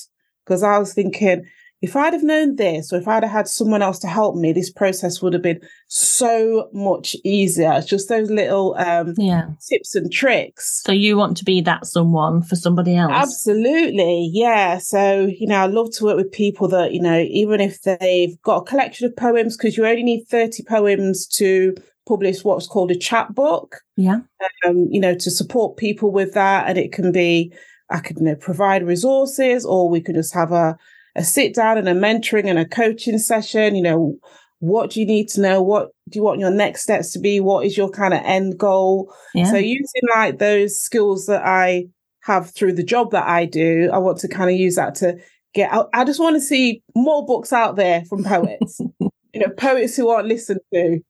because 0.45 0.63
I 0.63 0.79
was 0.79 0.95
thinking, 0.95 1.45
if 1.85 1.95
I'd 1.97 2.13
have 2.15 2.23
known 2.23 2.57
this, 2.57 2.93
or 2.93 2.97
if 2.97 3.07
I'd 3.07 3.23
have 3.23 3.33
had 3.33 3.49
someone 3.49 3.83
else 3.83 3.99
to 4.01 4.07
help 4.09 4.37
me, 4.37 4.53
this 4.53 4.71
process 4.71 5.21
would 5.21 5.33
have 5.35 5.43
been 5.43 5.61
so 5.89 6.69
much 6.73 7.15
easier. 7.25 7.73
It's 7.75 7.87
just 7.87 8.09
those 8.09 8.31
little 8.31 8.75
um, 8.79 9.15
Yeah. 9.19 9.49
tips 9.69 9.95
and 9.95 10.11
tricks. 10.13 10.83
So 10.85 10.93
you 10.93 11.17
want 11.17 11.37
to 11.39 11.45
be 11.45 11.61
that 11.63 11.87
someone 11.87 12.43
for 12.43 12.57
somebody 12.57 12.97
else? 12.97 13.13
Absolutely. 13.15 14.31
Yeah. 14.33 14.79
So, 14.79 15.27
you 15.27 15.47
know, 15.47 15.57
I 15.57 15.67
love 15.67 15.91
to 15.97 16.05
work 16.05 16.17
with 16.17 16.33
people 16.33 16.69
that, 16.69 16.93
you 16.93 17.01
know, 17.01 17.19
even 17.29 17.61
if 17.61 17.83
they've 17.83 18.41
got 18.43 18.63
a 18.63 18.65
collection 18.65 19.07
of 19.07 19.17
poems, 19.17 19.57
because 19.57 19.77
you 19.77 19.87
only 19.87 20.03
need 20.03 20.25
30 20.29 20.63
poems 20.65 21.27
to 21.39 21.75
publish 22.09 22.45
what's 22.45 22.67
called 22.67 22.91
a 22.91 22.97
chapbook, 22.97 23.77
Yeah. 23.97 24.21
um, 24.67 24.87
you 24.91 25.01
know, 25.01 25.15
to 25.15 25.31
support 25.31 25.77
people 25.77 26.11
with 26.11 26.35
that. 26.35 26.69
And 26.69 26.79
it 26.79 26.93
can 26.93 27.13
be, 27.13 27.53
I 27.91 27.99
could, 28.01 28.19
you 28.19 28.25
know, 28.25 28.35
provide 28.35 28.87
resources 28.87 29.65
or 29.65 29.89
we 29.89 30.01
could 30.01 30.15
just 30.15 30.35
have 30.35 30.53
a, 30.53 30.77
a 31.17 31.25
sit 31.25 31.55
down 31.55 31.79
and 31.79 31.89
a 31.89 31.95
mentoring 31.95 32.49
and 32.49 32.59
a 32.59 32.67
coaching 32.67 33.19
session, 33.19 33.75
you 33.75 33.83
know, 33.83 34.17
what 34.59 34.91
do 34.91 35.01
you 35.01 35.07
need 35.07 35.29
to 35.29 35.41
know? 35.41 35.63
What 35.63 35.91
do 36.09 36.19
you 36.19 36.23
want 36.23 36.41
your 36.41 36.51
next 36.51 36.83
steps 36.83 37.13
to 37.13 37.19
be? 37.19 37.41
What 37.41 37.67
is 37.67 37.77
your 37.77 37.91
kind 37.91 38.15
of 38.15 38.21
end 38.25 38.59
goal? 38.59 39.15
Yeah. 39.35 39.51
So 39.51 39.57
using 39.57 40.03
like 40.15 40.39
those 40.39 40.79
skills 40.79 41.27
that 41.27 41.43
I 41.45 41.87
have 42.23 42.51
through 42.55 42.73
the 42.73 42.83
job 42.83 43.11
that 43.11 43.27
I 43.27 43.45
do, 43.45 43.91
I 43.93 43.99
want 43.99 44.19
to 44.19 44.29
kind 44.29 44.51
of 44.51 44.57
use 44.57 44.77
that 44.77 44.95
to 44.97 45.19
get 45.53 45.71
out. 45.71 45.91
I 45.93 46.05
just 46.05 46.21
want 46.21 46.37
to 46.37 46.41
see 46.41 46.83
more 46.95 47.27
books 47.27 47.53
out 47.53 47.77
there 47.77 48.05
from 48.07 48.25
poets, 48.25 48.81
you 49.01 49.11
know, 49.41 49.51
poets 49.57 49.97
who 49.97 50.09
aren't 50.09 50.29
listened 50.29 50.61
to. 50.73 51.01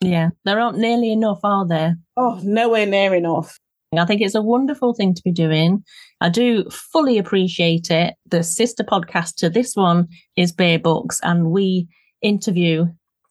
yeah. 0.00 0.30
There 0.44 0.58
aren't 0.58 0.78
nearly 0.78 1.12
enough, 1.12 1.40
are 1.44 1.66
there? 1.66 1.96
Oh, 2.16 2.40
nowhere 2.42 2.86
near 2.86 3.14
enough. 3.14 3.58
I 3.94 4.06
think 4.06 4.22
it's 4.22 4.34
a 4.34 4.42
wonderful 4.42 4.94
thing 4.94 5.12
to 5.12 5.22
be 5.22 5.32
doing. 5.32 5.84
I 6.22 6.28
do 6.28 6.70
fully 6.70 7.18
appreciate 7.18 7.90
it. 7.90 8.14
The 8.26 8.44
sister 8.44 8.84
podcast 8.84 9.34
to 9.38 9.50
this 9.50 9.74
one 9.74 10.06
is 10.36 10.52
Bare 10.52 10.78
Books, 10.78 11.18
and 11.24 11.50
we 11.50 11.88
interview 12.22 12.86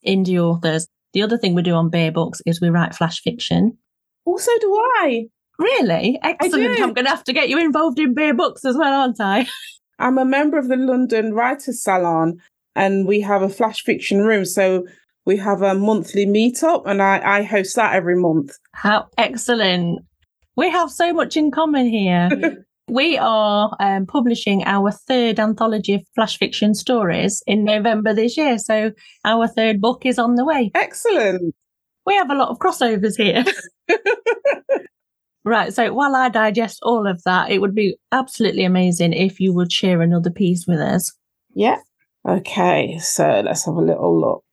indie 0.05 0.38
authors. 0.38 0.89
The 1.13 1.21
other 1.21 1.38
thing 1.38 1.55
we 1.55 1.62
do 1.62 1.74
on 1.74 1.89
Bare 1.89 2.12
Books 2.12 2.41
is 2.45 2.60
we 2.60 2.69
write 2.69 2.93
flash 2.93 3.21
fiction. 3.21 3.77
Also, 4.25 4.51
do 4.60 4.74
I. 4.75 5.27
Really? 5.57 6.19
Excellent. 6.21 6.81
I'm 6.81 6.91
going 6.91 7.05
to 7.05 7.12
have 7.12 7.24
to 7.24 7.33
get 7.33 7.48
you 7.48 7.60
involved 7.60 7.98
in 7.98 8.13
Bare 8.13 8.33
Books 8.33 8.65
as 8.65 8.75
well, 8.75 8.91
aren't 8.91 9.21
I? 9.21 9.48
I'm 10.00 10.17
a 10.17 10.25
member 10.25 10.57
of 10.57 10.67
the 10.67 10.75
London 10.75 11.33
Writers 11.33 11.81
Salon, 11.81 12.41
and 12.75 13.07
we 13.07 13.21
have 13.21 13.41
a 13.41 13.48
flash 13.48 13.83
fiction 13.83 14.19
room. 14.19 14.43
So 14.43 14.86
we 15.25 15.38
have 15.38 15.62
a 15.62 15.75
monthly 15.75 16.25
meetup, 16.25 16.83
and 16.86 17.01
I, 17.01 17.38
I 17.38 17.43
host 17.43 17.77
that 17.77 17.95
every 17.95 18.17
month. 18.17 18.51
How 18.74 19.07
excellent. 19.17 20.01
We 20.57 20.69
have 20.69 20.91
so 20.91 21.13
much 21.13 21.38
in 21.38 21.51
common 21.51 21.88
here. 21.88 22.65
we 22.91 23.17
are 23.17 23.74
um, 23.79 24.05
publishing 24.05 24.65
our 24.65 24.91
third 24.91 25.39
anthology 25.39 25.93
of 25.93 26.01
flash 26.13 26.38
fiction 26.38 26.75
stories 26.75 27.41
in 27.48 27.63
November 27.63 28.13
this 28.13 28.36
year. 28.36 28.57
So 28.57 28.91
our 29.24 29.48
third 29.48 29.79
book 29.79 30.05
is 30.05 30.19
on 30.19 30.36
the 30.36 30.43
way. 30.43 30.71
Excellent. 30.75 31.55
We 32.05 32.15
have 32.15 32.29
a 32.29 32.36
lot 32.36 32.50
of 32.50 32.60
crossovers 32.60 33.15
here. 33.15 33.45
right. 35.45 35.74
So 35.74 35.93
while 35.93 36.17
I 36.17 36.27
digest 36.27 36.79
all 36.83 37.07
of 37.07 37.24
that, 37.24 37.50
it 37.50 37.60
would 37.60 37.74
be 37.74 37.95
absolutely 38.12 38.65
amazing 38.65 39.13
if 39.13 39.39
you 39.39 39.53
would 39.53 39.71
share 39.71 40.01
another 40.01 40.29
piece 40.29 40.65
with 40.67 40.81
us. 40.81 41.13
Yeah. 41.55 41.77
Okay, 42.27 43.00
so 43.00 43.41
let's 43.45 43.65
have 43.65 43.75
a 43.75 43.81
little 43.81 44.19
look. 44.19 44.43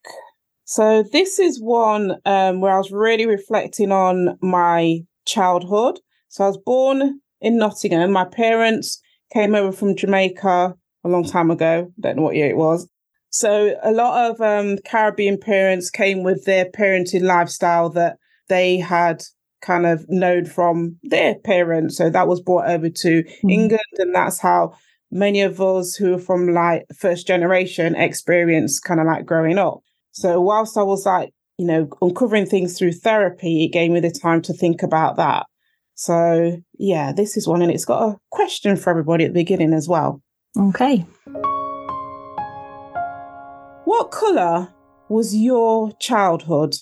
So 0.65 1.03
this 1.03 1.41
is 1.41 1.61
one 1.61 2.17
um, 2.25 2.61
where 2.61 2.73
I 2.73 2.79
was 2.79 2.93
really 2.93 3.27
reflecting 3.27 3.91
on 3.91 4.39
my 4.41 5.01
childhood. 5.27 5.99
So 6.29 6.45
I 6.45 6.47
was 6.47 6.59
born 6.65 7.21
in 7.41 7.59
Nottingham. 7.59 8.13
My 8.13 8.25
parents 8.25 9.01
came 9.33 9.55
over 9.55 9.73
from 9.73 9.97
Jamaica 9.97 10.75
a 11.05 11.09
long 11.09 11.25
time 11.25 11.51
ago. 11.51 11.93
Don't 12.01 12.17
know 12.17 12.23
what 12.23 12.37
year 12.37 12.51
it 12.51 12.57
was. 12.57 12.89
So 13.31 13.75
a 13.83 13.93
lot 13.93 14.31
of 14.31 14.41
um, 14.41 14.79
Caribbean 14.87 15.39
parents 15.39 15.91
came 15.91 16.23
with 16.23 16.45
their 16.45 16.65
parenting 16.67 17.23
lifestyle 17.23 17.91
that 17.91 18.17
they 18.49 18.79
had 18.79 19.23
kind 19.61 19.87
of 19.87 20.07
known 20.09 20.47
from 20.47 20.97
their 21.03 21.35
parents. 21.35 21.97
So 21.97 22.09
that 22.11 22.29
was 22.29 22.41
brought 22.41 22.71
over 22.71 22.89
to 22.89 23.23
Mhm. 23.23 23.51
England, 23.51 23.81
and 23.99 24.15
that's 24.15 24.39
how 24.39 24.73
many 25.11 25.43
of 25.43 25.61
us 25.61 25.95
who 25.95 26.15
are 26.15 26.19
from 26.19 26.49
like 26.55 26.85
first 26.97 27.27
generation 27.27 27.95
experience 27.97 28.79
kind 28.81 29.01
of 29.01 29.07
like 29.07 29.27
growing 29.27 29.59
up. 29.59 29.81
So 30.13 30.41
whilst 30.41 30.77
I 30.77 30.83
was 30.83 31.05
like, 31.07 31.31
you 31.59 31.67
know, 31.67 31.89
uncovering 32.01 32.47
things 32.47 32.79
through 32.79 32.93
therapy, 32.93 33.65
it 33.65 33.73
gave 33.73 33.91
me 33.91 34.01
the 34.01 34.11
time 34.11 34.41
to 34.43 34.53
think 34.53 34.83
about 34.83 35.17
that. 35.17 35.47
So 35.99 36.63
yeah, 36.79 37.11
this 37.11 37.37
is 37.37 37.49
one, 37.49 37.61
and 37.61 37.73
it's 37.73 37.85
got 37.85 38.09
a 38.09 38.17
question 38.31 38.77
for 38.77 38.91
everybody 38.91 39.25
at 39.25 39.35
the 39.35 39.41
beginning 39.41 39.73
as 39.73 39.89
well. 39.89 40.23
Okay. 40.57 40.99
What 43.85 44.13
colour 44.13 44.73
was 45.09 45.35
your 45.35 45.91
childhood? 45.99 46.77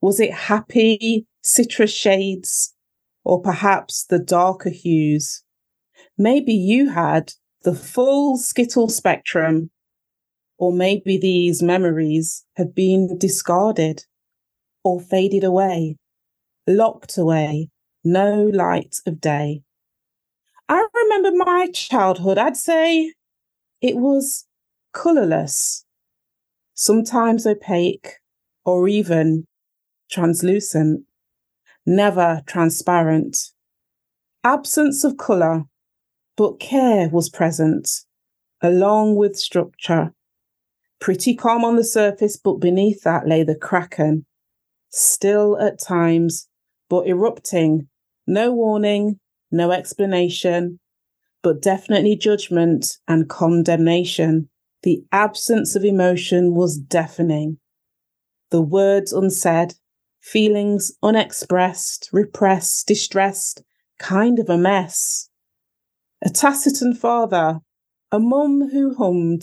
Was 0.00 0.18
it 0.18 0.32
happy 0.32 1.26
citrus 1.42 1.92
shades 1.92 2.74
or 3.22 3.42
perhaps 3.42 4.06
the 4.06 4.18
darker 4.18 4.70
hues? 4.70 5.44
Maybe 6.16 6.54
you 6.54 6.88
had 6.88 7.34
the 7.64 7.74
full 7.74 8.38
skittle 8.38 8.88
spectrum, 8.88 9.70
or 10.56 10.72
maybe 10.72 11.18
these 11.18 11.62
memories 11.62 12.46
have 12.56 12.74
been 12.74 13.18
discarded 13.18 14.06
or 14.82 15.02
faded 15.02 15.44
away, 15.44 15.98
locked 16.66 17.18
away, 17.18 17.68
no 18.04 18.44
light 18.52 18.96
of 19.06 19.20
day. 19.20 19.62
I 20.68 20.86
remember 20.94 21.32
my 21.44 21.68
childhood, 21.72 22.38
I'd 22.38 22.56
say 22.56 23.12
it 23.80 23.96
was 23.96 24.46
colourless, 24.92 25.84
sometimes 26.74 27.46
opaque, 27.46 28.14
or 28.64 28.88
even 28.88 29.44
translucent, 30.10 31.02
never 31.84 32.42
transparent. 32.46 33.36
Absence 34.44 35.04
of 35.04 35.16
colour, 35.16 35.64
but 36.36 36.58
care 36.58 37.08
was 37.08 37.28
present, 37.28 37.88
along 38.60 39.16
with 39.16 39.36
structure. 39.36 40.12
Pretty 41.00 41.34
calm 41.34 41.64
on 41.64 41.76
the 41.76 41.84
surface, 41.84 42.36
but 42.36 42.54
beneath 42.54 43.02
that 43.02 43.26
lay 43.26 43.42
the 43.42 43.56
kraken. 43.56 44.24
Still 44.90 45.58
at 45.58 45.80
times, 45.80 46.48
but 46.88 47.06
erupting. 47.06 47.88
No 48.26 48.52
warning, 48.52 49.18
no 49.50 49.72
explanation, 49.72 50.78
but 51.42 51.60
definitely 51.60 52.16
judgment 52.16 52.98
and 53.08 53.28
condemnation. 53.28 54.48
The 54.82 55.04
absence 55.12 55.76
of 55.76 55.84
emotion 55.84 56.54
was 56.54 56.78
deafening. 56.78 57.58
The 58.50 58.62
words 58.62 59.12
unsaid, 59.12 59.74
feelings 60.20 60.92
unexpressed, 61.02 62.10
repressed, 62.12 62.86
distressed, 62.86 63.62
kind 63.98 64.38
of 64.38 64.48
a 64.48 64.58
mess. 64.58 65.28
A 66.24 66.30
taciturn 66.30 66.94
father, 66.94 67.58
a 68.12 68.20
mum 68.20 68.70
who 68.70 68.94
hummed, 68.94 69.42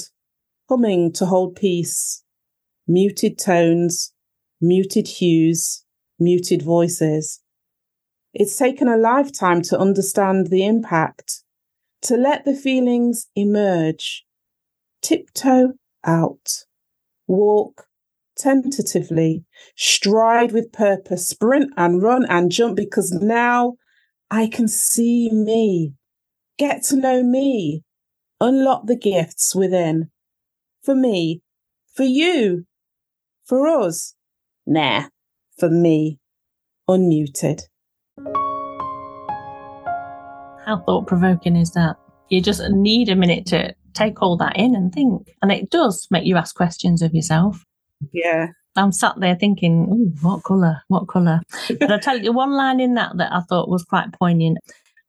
humming 0.69 1.11
to 1.13 1.25
hold 1.25 1.55
peace, 1.55 2.23
muted 2.87 3.37
tones, 3.37 4.13
muted 4.61 5.07
hues, 5.07 5.83
muted 6.19 6.61
voices. 6.61 7.41
It's 8.33 8.57
taken 8.57 8.87
a 8.87 8.97
lifetime 8.97 9.61
to 9.63 9.79
understand 9.79 10.47
the 10.47 10.65
impact, 10.65 11.43
to 12.03 12.15
let 12.15 12.45
the 12.45 12.55
feelings 12.55 13.27
emerge, 13.35 14.25
tiptoe 15.01 15.73
out, 16.05 16.65
walk 17.27 17.85
tentatively, 18.37 19.43
stride 19.75 20.51
with 20.51 20.71
purpose, 20.71 21.27
sprint 21.27 21.71
and 21.75 22.01
run 22.01 22.25
and 22.29 22.51
jump 22.51 22.75
because 22.77 23.11
now 23.11 23.75
I 24.31 24.47
can 24.47 24.67
see 24.67 25.29
me, 25.31 25.93
get 26.57 26.83
to 26.83 26.95
know 26.95 27.23
me, 27.23 27.83
unlock 28.39 28.87
the 28.87 28.95
gifts 28.95 29.53
within. 29.53 30.09
For 30.83 30.95
me, 30.95 31.41
for 31.93 32.03
you, 32.03 32.65
for 33.43 33.67
us. 33.67 34.15
Nah, 34.65 35.07
for 35.57 35.69
me. 35.69 36.19
Unmuted. 36.87 37.68
How 40.69 40.77
thought 40.77 41.07
provoking 41.07 41.55
is 41.55 41.71
that? 41.71 41.95
You 42.29 42.41
just 42.41 42.61
need 42.69 43.09
a 43.09 43.15
minute 43.15 43.47
to 43.47 43.73
take 43.95 44.21
all 44.21 44.37
that 44.37 44.55
in 44.55 44.75
and 44.75 44.93
think. 44.93 45.27
And 45.41 45.51
it 45.51 45.71
does 45.71 46.07
make 46.11 46.25
you 46.25 46.37
ask 46.37 46.55
questions 46.55 47.01
of 47.01 47.11
yourself. 47.11 47.65
Yeah. 48.13 48.49
I'm 48.75 48.91
sat 48.91 49.19
there 49.19 49.33
thinking, 49.33 49.87
Ooh, 49.89 50.13
what 50.21 50.43
colour? 50.43 50.83
What 50.87 51.07
colour? 51.07 51.41
but 51.79 51.91
I'll 51.91 51.99
tell 51.99 52.19
you 52.19 52.31
one 52.31 52.51
line 52.51 52.79
in 52.79 52.93
that 52.93 53.17
that 53.17 53.33
I 53.33 53.39
thought 53.49 53.67
was 53.67 53.83
quite 53.83 54.13
poignant 54.13 54.59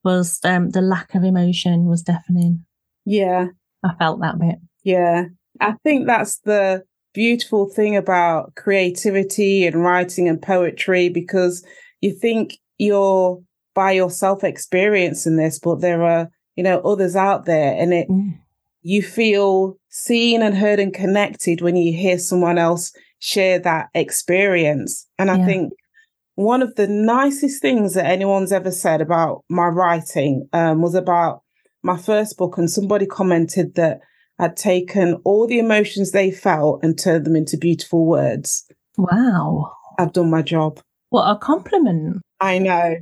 was 0.03 0.39
um, 0.43 0.71
the 0.71 0.81
lack 0.81 1.13
of 1.13 1.23
emotion 1.23 1.85
was 1.85 2.01
deafening. 2.01 2.65
Yeah. 3.05 3.49
I 3.83 3.93
felt 3.99 4.19
that 4.21 4.39
bit. 4.39 4.55
Yeah. 4.83 5.25
I 5.59 5.75
think 5.83 6.07
that's 6.07 6.39
the 6.39 6.83
beautiful 7.13 7.69
thing 7.69 7.95
about 7.95 8.55
creativity 8.55 9.67
and 9.67 9.83
writing 9.83 10.27
and 10.27 10.41
poetry 10.41 11.09
because 11.09 11.63
you 12.01 12.13
think 12.15 12.57
you're 12.79 13.43
by 13.73 13.91
yourself 13.91 14.43
experiencing 14.43 15.37
this, 15.37 15.59
but 15.59 15.81
there 15.81 16.03
are, 16.03 16.29
you 16.55 16.63
know, 16.63 16.79
others 16.81 17.15
out 17.15 17.45
there 17.45 17.73
and 17.77 17.93
it 17.93 18.09
mm. 18.09 18.37
you 18.81 19.01
feel 19.01 19.77
seen 19.89 20.41
and 20.41 20.57
heard 20.57 20.79
and 20.79 20.93
connected 20.93 21.61
when 21.61 21.75
you 21.75 21.93
hear 21.93 22.17
someone 22.17 22.57
else 22.57 22.91
share 23.19 23.59
that 23.59 23.87
experience. 23.93 25.07
And 25.19 25.29
I 25.29 25.45
think 25.45 25.73
one 26.35 26.61
of 26.61 26.75
the 26.75 26.87
nicest 26.87 27.61
things 27.61 27.93
that 27.93 28.05
anyone's 28.05 28.51
ever 28.51 28.71
said 28.71 29.01
about 29.01 29.43
my 29.49 29.67
writing 29.67 30.47
um, 30.53 30.81
was 30.81 30.95
about 30.95 31.41
my 31.83 31.97
first 31.97 32.37
book, 32.37 32.57
and 32.57 32.69
somebody 32.69 33.05
commented 33.05 33.75
that 33.75 33.99
I'd 34.39 34.57
taken 34.57 35.21
all 35.23 35.47
the 35.47 35.59
emotions 35.59 36.11
they 36.11 36.31
felt 36.31 36.83
and 36.83 36.97
turned 36.97 37.25
them 37.25 37.35
into 37.35 37.57
beautiful 37.57 38.05
words. 38.05 38.65
Wow. 38.97 39.71
I've 39.99 40.13
done 40.13 40.29
my 40.29 40.41
job. 40.41 40.79
What 41.09 41.29
a 41.29 41.37
compliment. 41.37 42.21
I 42.39 42.57
know. 42.57 42.95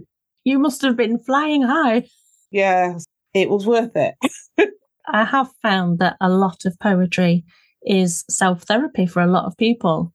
You 0.44 0.60
must 0.60 0.82
have 0.82 0.96
been 0.96 1.20
flying 1.20 1.64
high. 1.64 2.08
Yeah, 2.52 2.98
it 3.34 3.50
was 3.50 3.66
worth 3.66 3.96
it. 3.96 4.16
I 5.08 5.24
have 5.24 5.50
found 5.62 6.00
that 6.00 6.18
a 6.22 6.30
lot 6.30 6.66
of 6.66 6.78
poetry 6.80 7.44
is 7.84 8.26
self 8.30 8.64
therapy 8.64 9.06
for 9.06 9.22
a 9.22 9.28
lot 9.28 9.46
of 9.46 9.58
people. 9.58 10.14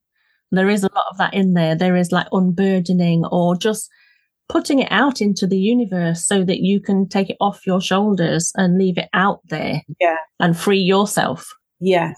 There 0.50 0.70
is 0.70 0.84
a 0.84 0.92
lot 0.94 1.06
of 1.10 1.18
that 1.18 1.34
in 1.34 1.54
there. 1.54 1.74
There 1.74 1.96
is 1.96 2.12
like 2.12 2.26
unburdening 2.32 3.24
or 3.30 3.56
just 3.56 3.90
putting 4.48 4.78
it 4.78 4.88
out 4.90 5.20
into 5.20 5.46
the 5.46 5.58
universe 5.58 6.26
so 6.26 6.44
that 6.44 6.60
you 6.60 6.80
can 6.80 7.08
take 7.08 7.30
it 7.30 7.36
off 7.40 7.66
your 7.66 7.80
shoulders 7.80 8.52
and 8.56 8.78
leave 8.78 8.98
it 8.98 9.08
out 9.12 9.40
there. 9.48 9.82
Yeah. 10.00 10.16
And 10.38 10.56
free 10.56 10.78
yourself. 10.78 11.52
Yeah. 11.80 12.12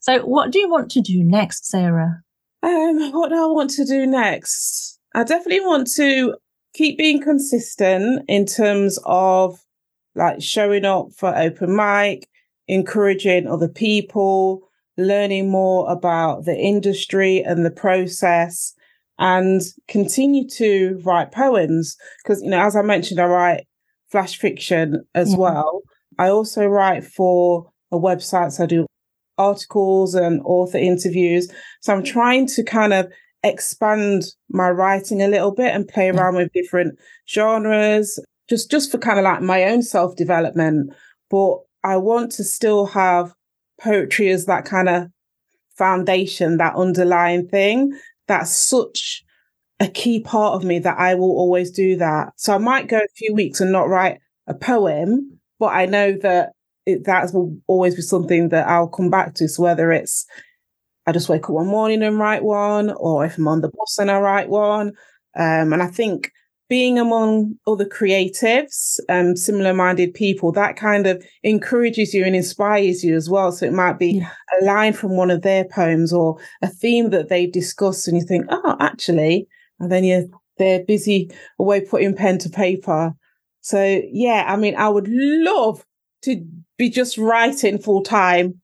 So 0.00 0.20
what 0.20 0.52
do 0.52 0.58
you 0.58 0.70
want 0.70 0.90
to 0.92 1.00
do 1.00 1.24
next, 1.24 1.66
Sarah? 1.66 2.22
Um, 2.62 3.12
what 3.12 3.30
do 3.30 3.36
I 3.36 3.46
want 3.46 3.70
to 3.70 3.84
do 3.84 4.06
next? 4.06 5.00
I 5.14 5.24
definitely 5.24 5.64
want 5.64 5.88
to 5.96 6.36
keep 6.76 6.98
being 6.98 7.22
consistent 7.22 8.22
in 8.28 8.44
terms 8.44 8.98
of 9.06 9.58
like 10.14 10.42
showing 10.42 10.84
up 10.84 11.06
for 11.16 11.34
open 11.36 11.74
mic, 11.74 12.28
encouraging 12.68 13.46
other 13.46 13.68
people, 13.68 14.60
learning 14.98 15.50
more 15.50 15.90
about 15.90 16.44
the 16.44 16.56
industry 16.56 17.42
and 17.42 17.64
the 17.64 17.70
process, 17.70 18.74
and 19.18 19.62
continue 19.88 20.46
to 20.46 21.00
write 21.04 21.32
poems. 21.32 21.96
Because, 22.22 22.42
you 22.42 22.50
know, 22.50 22.60
as 22.60 22.76
I 22.76 22.82
mentioned, 22.82 23.20
I 23.20 23.24
write 23.24 23.66
flash 24.10 24.38
fiction 24.38 25.02
as 25.14 25.32
yeah. 25.32 25.38
well. 25.38 25.82
I 26.18 26.28
also 26.28 26.66
write 26.66 27.04
for 27.04 27.70
a 27.90 27.96
website, 27.96 28.52
so 28.52 28.64
I 28.64 28.66
do 28.66 28.86
articles 29.38 30.14
and 30.14 30.40
author 30.44 30.78
interviews. 30.78 31.50
So 31.80 31.94
I'm 31.94 32.04
trying 32.04 32.46
to 32.48 32.62
kind 32.62 32.92
of 32.92 33.10
expand 33.44 34.24
my 34.48 34.68
writing 34.68 35.22
a 35.22 35.28
little 35.28 35.52
bit 35.52 35.74
and 35.74 35.88
play 35.88 36.08
mm. 36.08 36.18
around 36.18 36.36
with 36.36 36.52
different 36.52 36.98
genres 37.28 38.18
just 38.48 38.70
just 38.70 38.90
for 38.90 38.98
kind 38.98 39.18
of 39.18 39.24
like 39.24 39.40
my 39.40 39.64
own 39.64 39.82
self 39.82 40.16
development 40.16 40.92
but 41.30 41.58
i 41.84 41.96
want 41.96 42.32
to 42.32 42.42
still 42.42 42.86
have 42.86 43.32
poetry 43.80 44.30
as 44.30 44.46
that 44.46 44.64
kind 44.64 44.88
of 44.88 45.08
foundation 45.76 46.56
that 46.56 46.76
underlying 46.76 47.48
thing. 47.48 47.98
That's 48.28 48.50
such 48.50 49.22
a 49.78 49.88
key 49.88 50.20
part 50.20 50.54
of 50.54 50.64
me 50.64 50.78
that 50.78 50.98
i 50.98 51.14
will 51.14 51.32
always 51.32 51.70
do 51.70 51.96
that. 51.96 52.32
So 52.36 52.54
i 52.54 52.58
might 52.58 52.88
go 52.88 52.98
a 52.98 53.14
few 53.16 53.34
weeks 53.34 53.60
and 53.60 53.72
not 53.72 53.88
write 53.88 54.18
a 54.46 54.54
poem 54.54 55.38
but 55.58 55.66
i 55.66 55.86
know 55.86 56.16
that 56.22 56.52
it, 56.86 57.04
that 57.04 57.32
will 57.34 57.58
always 57.66 57.96
be 57.96 58.02
something 58.02 58.48
that 58.50 58.68
i'll 58.68 58.88
come 58.88 59.10
back 59.10 59.34
to. 59.34 59.48
So 59.48 59.62
whether 59.62 59.92
it's 59.92 60.24
I 61.06 61.12
just 61.12 61.28
wake 61.28 61.44
up 61.44 61.50
one 61.50 61.68
morning 61.68 62.02
and 62.02 62.18
write 62.18 62.42
one, 62.42 62.90
or 62.90 63.24
if 63.24 63.38
I'm 63.38 63.48
on 63.48 63.60
the 63.60 63.68
bus 63.68 63.98
and 63.98 64.10
I 64.10 64.18
write 64.18 64.48
one. 64.48 64.88
Um, 65.38 65.72
and 65.72 65.82
I 65.82 65.86
think 65.86 66.32
being 66.68 66.98
among 66.98 67.54
other 67.66 67.84
creatives, 67.84 68.98
um, 69.08 69.36
similar 69.36 69.72
minded 69.72 70.14
people, 70.14 70.50
that 70.52 70.76
kind 70.76 71.06
of 71.06 71.24
encourages 71.44 72.12
you 72.12 72.24
and 72.24 72.34
inspires 72.34 73.04
you 73.04 73.14
as 73.14 73.30
well. 73.30 73.52
So 73.52 73.66
it 73.66 73.72
might 73.72 73.98
be 73.98 74.14
yeah. 74.14 74.30
a 74.60 74.64
line 74.64 74.92
from 74.92 75.16
one 75.16 75.30
of 75.30 75.42
their 75.42 75.64
poems 75.64 76.12
or 76.12 76.38
a 76.62 76.68
theme 76.68 77.10
that 77.10 77.28
they've 77.28 77.52
discussed, 77.52 78.08
and 78.08 78.16
you 78.16 78.24
think, 78.24 78.46
oh, 78.48 78.76
actually, 78.80 79.46
and 79.78 79.92
then 79.92 80.04
you're 80.04 80.24
they're 80.58 80.84
busy 80.84 81.30
away 81.58 81.82
putting 81.82 82.16
pen 82.16 82.38
to 82.38 82.48
paper. 82.48 83.12
So 83.60 84.02
yeah, 84.10 84.44
I 84.48 84.56
mean, 84.56 84.74
I 84.74 84.88
would 84.88 85.06
love 85.08 85.84
to 86.22 86.44
be 86.78 86.88
just 86.88 87.18
writing 87.18 87.78
full 87.78 88.02
time 88.02 88.60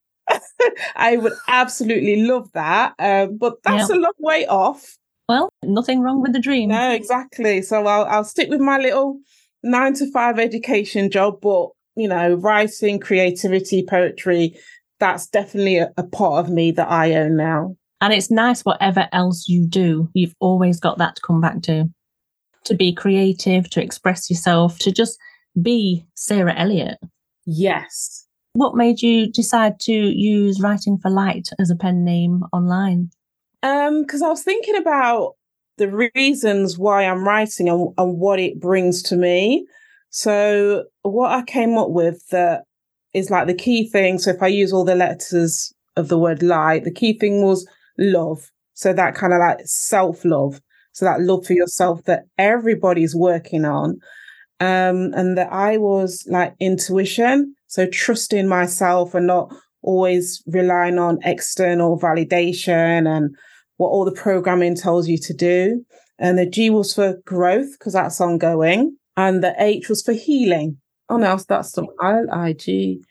I 0.96 1.16
would 1.16 1.34
absolutely 1.48 2.22
love 2.22 2.50
that. 2.52 2.94
Um, 2.98 3.36
but 3.38 3.62
that's 3.62 3.90
yeah. 3.90 3.96
a 3.96 3.98
long 3.98 4.12
way 4.18 4.46
off. 4.46 4.98
Well, 5.28 5.52
nothing 5.62 6.00
wrong 6.00 6.20
with 6.20 6.32
the 6.32 6.40
dream. 6.40 6.70
No, 6.70 6.92
exactly. 6.92 7.62
So 7.62 7.86
I'll 7.86 8.04
I'll 8.04 8.24
stick 8.24 8.50
with 8.50 8.60
my 8.60 8.78
little 8.78 9.18
nine 9.62 9.94
to 9.94 10.10
five 10.10 10.38
education 10.38 11.10
job, 11.10 11.40
but 11.40 11.68
you 11.96 12.08
know, 12.08 12.34
writing, 12.34 12.98
creativity, 12.98 13.84
poetry, 13.84 14.56
that's 14.98 15.26
definitely 15.26 15.78
a, 15.78 15.92
a 15.96 16.04
part 16.04 16.44
of 16.44 16.50
me 16.50 16.70
that 16.72 16.90
I 16.90 17.14
own 17.14 17.36
now. 17.36 17.76
And 18.00 18.12
it's 18.12 18.30
nice 18.30 18.64
whatever 18.64 19.08
else 19.12 19.48
you 19.48 19.66
do, 19.66 20.10
you've 20.14 20.34
always 20.40 20.80
got 20.80 20.98
that 20.98 21.16
to 21.16 21.22
come 21.22 21.40
back 21.40 21.62
to. 21.62 21.84
To 22.64 22.74
be 22.74 22.92
creative, 22.92 23.68
to 23.70 23.82
express 23.82 24.30
yourself, 24.30 24.78
to 24.80 24.92
just 24.92 25.18
be 25.60 26.06
Sarah 26.14 26.54
Elliott. 26.56 26.98
Yes. 27.44 28.21
What 28.54 28.76
made 28.76 29.00
you 29.00 29.30
decide 29.30 29.80
to 29.80 29.92
use 29.92 30.60
Writing 30.60 30.98
for 30.98 31.10
Light 31.10 31.48
as 31.58 31.70
a 31.70 31.76
pen 31.76 32.04
name 32.04 32.44
online? 32.52 33.10
Um, 33.62 34.02
because 34.02 34.20
I 34.20 34.28
was 34.28 34.42
thinking 34.42 34.76
about 34.76 35.36
the 35.78 36.10
reasons 36.14 36.78
why 36.78 37.04
I'm 37.04 37.26
writing 37.26 37.68
and, 37.68 37.94
and 37.96 38.18
what 38.18 38.38
it 38.38 38.60
brings 38.60 39.02
to 39.04 39.16
me. 39.16 39.66
So 40.10 40.84
what 41.02 41.32
I 41.32 41.42
came 41.42 41.78
up 41.78 41.90
with 41.90 42.28
that 42.28 42.64
is 43.14 43.30
like 43.30 43.46
the 43.46 43.54
key 43.54 43.88
thing. 43.88 44.18
So 44.18 44.30
if 44.30 44.42
I 44.42 44.48
use 44.48 44.72
all 44.72 44.84
the 44.84 44.94
letters 44.94 45.72
of 45.96 46.08
the 46.08 46.18
word 46.18 46.42
light, 46.42 46.84
the 46.84 46.92
key 46.92 47.18
thing 47.18 47.42
was 47.42 47.66
love. 47.98 48.50
So 48.74 48.92
that 48.92 49.14
kind 49.14 49.32
of 49.32 49.38
like 49.38 49.60
self 49.64 50.24
love. 50.26 50.60
So 50.92 51.06
that 51.06 51.22
love 51.22 51.46
for 51.46 51.54
yourself 51.54 52.04
that 52.04 52.24
everybody's 52.36 53.16
working 53.16 53.64
on. 53.64 53.98
Um, 54.60 55.12
and 55.14 55.38
that 55.38 55.50
I 55.50 55.78
was 55.78 56.24
like 56.28 56.54
intuition. 56.60 57.54
So 57.72 57.86
trusting 57.86 58.48
myself 58.48 59.14
and 59.14 59.26
not 59.26 59.50
always 59.80 60.42
relying 60.46 60.98
on 60.98 61.18
external 61.24 61.98
validation 61.98 63.08
and 63.08 63.34
what 63.78 63.88
all 63.88 64.04
the 64.04 64.12
programming 64.12 64.76
tells 64.76 65.08
you 65.08 65.16
to 65.16 65.32
do. 65.32 65.82
And 66.18 66.38
the 66.38 66.44
G 66.44 66.68
was 66.68 66.92
for 66.92 67.16
growth 67.24 67.78
because 67.78 67.94
that's 67.94 68.20
ongoing. 68.20 68.98
And 69.16 69.42
the 69.42 69.54
H 69.56 69.88
was 69.88 70.02
for 70.02 70.12
healing. 70.12 70.76
Oh 71.08 71.16
no, 71.16 71.38
that's 71.48 71.72
the 71.72 71.86
L 72.02 72.26
I 72.30 72.52
G 72.52 73.02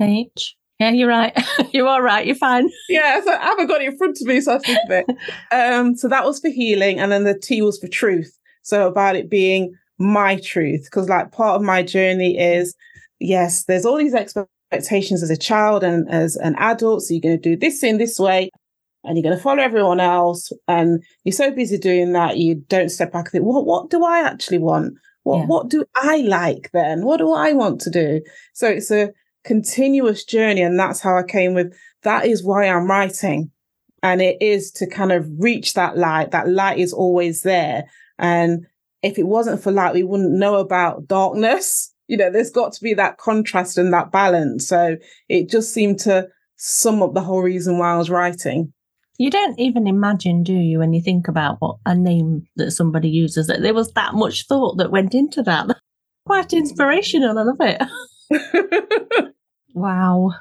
H. 0.00 0.56
Yeah, 0.80 0.92
you're 0.92 1.10
right. 1.10 1.38
you're 1.74 1.86
all 1.86 2.00
right. 2.00 2.24
You're 2.24 2.36
fine. 2.36 2.70
Yeah, 2.88 3.20
so 3.22 3.32
I 3.32 3.44
haven't 3.44 3.66
got 3.66 3.82
it 3.82 3.88
in 3.88 3.98
front 3.98 4.16
of 4.18 4.26
me, 4.26 4.40
so 4.40 4.54
I 4.54 4.58
think 4.60 4.78
of 4.84 4.90
it. 4.92 5.06
um, 5.52 5.94
so 5.94 6.08
that 6.08 6.24
was 6.24 6.40
for 6.40 6.48
healing, 6.48 7.00
and 7.00 7.12
then 7.12 7.24
the 7.24 7.38
T 7.38 7.60
was 7.60 7.78
for 7.78 7.88
truth. 7.88 8.34
So 8.62 8.88
about 8.88 9.14
it 9.14 9.28
being 9.28 9.74
my 9.98 10.36
truth, 10.36 10.84
because 10.84 11.10
like 11.10 11.32
part 11.32 11.56
of 11.56 11.62
my 11.62 11.82
journey 11.82 12.38
is 12.38 12.74
yes, 13.18 13.64
there's 13.64 13.84
all 13.84 13.96
these 13.96 14.14
expectations 14.14 15.22
as 15.22 15.30
a 15.30 15.36
child 15.36 15.82
and 15.82 16.08
as 16.10 16.36
an 16.36 16.54
adult. 16.56 17.02
So 17.02 17.14
you're 17.14 17.20
going 17.20 17.40
to 17.40 17.50
do 17.50 17.56
this 17.56 17.82
in 17.82 17.98
this 17.98 18.18
way 18.18 18.50
and 19.04 19.16
you're 19.16 19.22
going 19.22 19.36
to 19.36 19.42
follow 19.42 19.62
everyone 19.62 20.00
else. 20.00 20.52
And 20.68 21.02
you're 21.24 21.32
so 21.32 21.50
busy 21.50 21.78
doing 21.78 22.12
that, 22.12 22.36
you 22.36 22.56
don't 22.68 22.90
step 22.90 23.12
back 23.12 23.26
and 23.26 23.32
think, 23.32 23.44
what, 23.44 23.66
what 23.66 23.90
do 23.90 24.04
I 24.04 24.20
actually 24.20 24.58
want? 24.58 24.94
What, 25.22 25.38
yeah. 25.38 25.46
what 25.46 25.68
do 25.68 25.84
I 25.94 26.18
like 26.18 26.70
then? 26.72 27.04
What 27.04 27.18
do 27.18 27.32
I 27.32 27.52
want 27.52 27.80
to 27.82 27.90
do? 27.90 28.20
So 28.52 28.68
it's 28.68 28.90
a 28.90 29.10
continuous 29.44 30.24
journey. 30.24 30.62
And 30.62 30.78
that's 30.78 31.00
how 31.00 31.16
I 31.16 31.22
came 31.22 31.54
with 31.54 31.74
that 32.02 32.26
is 32.26 32.44
why 32.44 32.68
I'm 32.68 32.88
writing. 32.88 33.50
And 34.02 34.20
it 34.20 34.36
is 34.40 34.70
to 34.72 34.86
kind 34.86 35.10
of 35.10 35.26
reach 35.38 35.74
that 35.74 35.96
light. 35.96 36.30
That 36.30 36.48
light 36.48 36.78
is 36.78 36.92
always 36.92 37.42
there. 37.42 37.84
And 38.18 38.66
if 39.02 39.18
it 39.18 39.26
wasn't 39.26 39.62
for 39.62 39.72
light, 39.72 39.94
we 39.94 40.02
wouldn't 40.02 40.32
know 40.32 40.56
about 40.56 41.08
darkness 41.08 41.92
you 42.08 42.16
know, 42.16 42.30
there's 42.30 42.50
got 42.50 42.72
to 42.72 42.82
be 42.82 42.94
that 42.94 43.18
contrast 43.18 43.78
and 43.78 43.92
that 43.92 44.12
balance. 44.12 44.68
So 44.68 44.96
it 45.28 45.48
just 45.48 45.72
seemed 45.72 45.98
to 46.00 46.28
sum 46.56 47.02
up 47.02 47.14
the 47.14 47.22
whole 47.22 47.42
reason 47.42 47.78
why 47.78 47.94
I 47.94 47.98
was 47.98 48.10
writing. 48.10 48.72
You 49.18 49.30
don't 49.30 49.58
even 49.58 49.86
imagine, 49.86 50.42
do 50.42 50.52
you, 50.52 50.78
when 50.78 50.92
you 50.92 51.00
think 51.00 51.26
about 51.26 51.56
what 51.60 51.76
a 51.86 51.94
name 51.94 52.46
that 52.56 52.72
somebody 52.72 53.08
uses, 53.08 53.46
that 53.46 53.62
there 53.62 53.74
was 53.74 53.92
that 53.92 54.14
much 54.14 54.46
thought 54.46 54.76
that 54.76 54.90
went 54.90 55.14
into 55.14 55.42
that. 55.42 55.76
Quite 56.26 56.52
inspirational. 56.52 57.38
I 57.38 57.42
love 57.42 57.56
it. 57.60 59.32
wow. 59.74 60.32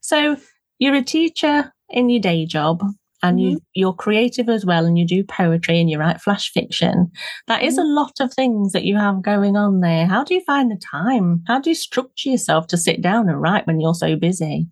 So 0.00 0.36
you're 0.78 0.94
a 0.94 1.02
teacher 1.02 1.72
in 1.90 2.08
your 2.08 2.20
day 2.20 2.46
job 2.46 2.82
and 3.22 3.38
mm-hmm. 3.38 3.50
you 3.50 3.60
you're 3.74 3.92
creative 3.92 4.48
as 4.48 4.64
well 4.64 4.86
and 4.86 4.98
you 4.98 5.06
do 5.06 5.24
poetry 5.24 5.80
and 5.80 5.90
you 5.90 5.98
write 5.98 6.20
flash 6.20 6.52
fiction 6.52 7.10
that 7.46 7.62
is 7.62 7.74
mm-hmm. 7.74 7.82
a 7.82 7.94
lot 7.94 8.12
of 8.20 8.32
things 8.32 8.72
that 8.72 8.84
you 8.84 8.96
have 8.96 9.22
going 9.22 9.56
on 9.56 9.80
there 9.80 10.06
how 10.06 10.22
do 10.24 10.34
you 10.34 10.42
find 10.44 10.70
the 10.70 10.80
time 10.90 11.42
how 11.46 11.58
do 11.60 11.70
you 11.70 11.74
structure 11.74 12.30
yourself 12.30 12.66
to 12.66 12.76
sit 12.76 13.00
down 13.02 13.28
and 13.28 13.40
write 13.40 13.66
when 13.66 13.80
you're 13.80 13.94
so 13.94 14.16
busy 14.16 14.68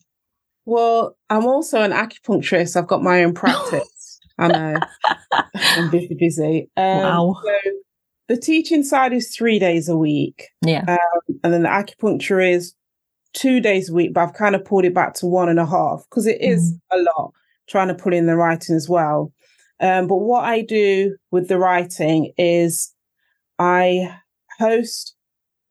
Well, 0.65 1.17
I'm 1.31 1.47
also 1.47 1.81
an 1.83 1.93
acupuncturist. 1.93 2.77
I've 2.77 2.89
got 2.89 3.03
my 3.03 3.23
own 3.23 3.35
practice. 3.35 4.21
I 4.39 4.49
know. 4.49 4.77
I'm 5.55 5.91
busy, 5.91 6.15
busy. 6.19 6.71
Um, 6.77 6.99
Wow. 6.99 7.37
So 7.45 7.71
the 8.29 8.37
teaching 8.37 8.83
side 8.83 9.13
is 9.13 9.35
three 9.35 9.59
days 9.61 9.89
a 9.89 9.97
week, 9.97 10.49
Yeah. 10.65 10.85
um, 10.89 11.39
and 11.45 11.53
then 11.53 11.63
the 11.63 11.69
acupuncture 11.69 12.43
is 12.43 12.75
two 13.33 13.61
days 13.61 13.89
a 13.91 13.95
week. 13.95 14.13
But 14.13 14.23
I've 14.25 14.35
kind 14.35 14.57
of 14.57 14.65
pulled 14.65 14.85
it 14.85 14.95
back 14.95 15.15
to 15.15 15.27
one 15.27 15.49
and 15.49 15.61
a 15.61 15.67
half 15.67 16.05
because 16.11 16.27
it 16.27 16.41
is 16.41 16.75
a 16.91 16.99
lot 16.99 17.33
trying 17.69 17.89
to 17.89 17.95
pull 17.95 18.13
in 18.13 18.27
the 18.27 18.37
writing 18.37 18.77
as 18.77 18.89
well. 18.89 19.33
Um, 19.81 20.07
but 20.07 20.19
what 20.19 20.45
I 20.45 20.63
do 20.63 21.17
with 21.31 21.49
the 21.49 21.59
writing 21.59 22.33
is 22.39 22.93
I 23.59 24.17
host 24.59 25.15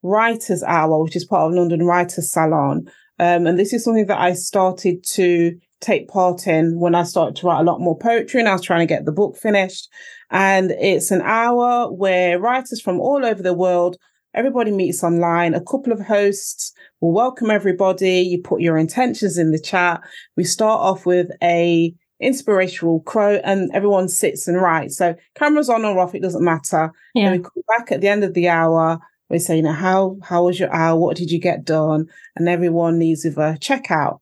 Writers 0.04 0.64
Hour, 0.64 1.04
which 1.04 1.16
is 1.16 1.26
part 1.26 1.50
of 1.50 1.58
London 1.58 1.86
Writers 1.86 2.32
Salon. 2.32 2.88
Um, 3.18 3.48
and 3.48 3.58
this 3.58 3.74
is 3.74 3.84
something 3.84 4.08
that 4.08 4.20
I 4.20 4.34
started 4.34 5.04
to 5.14 5.58
take 5.82 6.08
part 6.08 6.48
in 6.48 6.80
when 6.80 6.96
I 6.96 7.04
started 7.04 7.36
to 7.38 7.48
write 7.48 7.62
a 7.62 7.64
lot 7.64 7.80
more 7.80 7.98
poetry 7.98 8.40
and 8.40 8.50
I 8.50 8.54
was 8.54 8.62
trying 8.62 8.82
to 8.82 8.94
get 8.94 9.06
the 9.06 9.12
book 9.12 9.38
finished. 9.38 9.90
And 10.32 10.72
it's 10.72 11.12
an 11.12 11.22
hour 11.22 11.92
where 11.92 12.40
writers 12.40 12.82
from 12.82 13.00
all 13.00 13.26
over 13.26 13.42
the 13.42 13.54
world, 13.54 13.98
everybody 14.36 14.72
meets 14.72 15.04
online. 15.04 15.54
A 15.54 15.62
couple 15.62 15.92
of 15.92 16.00
hosts 16.00 16.74
will 17.02 17.14
welcome 17.14 17.50
everybody. 17.50 18.20
You 18.20 18.42
put 18.42 18.62
your 18.62 18.78
intentions 18.78 19.38
in 19.38 19.52
the 19.52 19.60
chat. 19.60 20.02
We 20.36 20.44
start 20.44 20.82
off 20.82 21.06
with 21.06 21.30
a 21.42 21.94
inspirational 22.20 23.02
quote 23.02 23.42
and 23.44 23.72
everyone 23.74 24.08
sits 24.08 24.48
and 24.48 24.62
writes. 24.62 24.98
So 24.98 25.16
cameras 25.36 25.70
on 25.70 25.84
or 25.84 26.00
off, 26.00 26.16
it 26.16 26.22
doesn't 26.22 26.44
matter. 26.44 26.92
Yeah. 27.14 27.30
Then 27.30 27.40
we 27.40 27.44
come 27.44 27.64
back 27.68 27.92
at 27.92 28.02
the 28.02 28.08
end 28.08 28.24
of 28.24 28.34
the 28.34 28.50
hour. 28.50 29.00
We 29.30 29.40
say, 29.40 29.58
you 29.58 29.64
know, 29.64 29.74
how 29.74 30.18
how 30.22 30.46
was 30.46 30.60
your 30.60 30.72
hour? 30.74 31.00
What 31.00 31.18
did 31.18 31.32
you 31.32 31.40
get 31.40 31.66
done? 31.66 32.08
And 32.36 32.48
everyone 32.48 33.00
needs 33.00 33.26
with 33.26 33.38
a 33.38 33.58
checkout. 33.60 34.20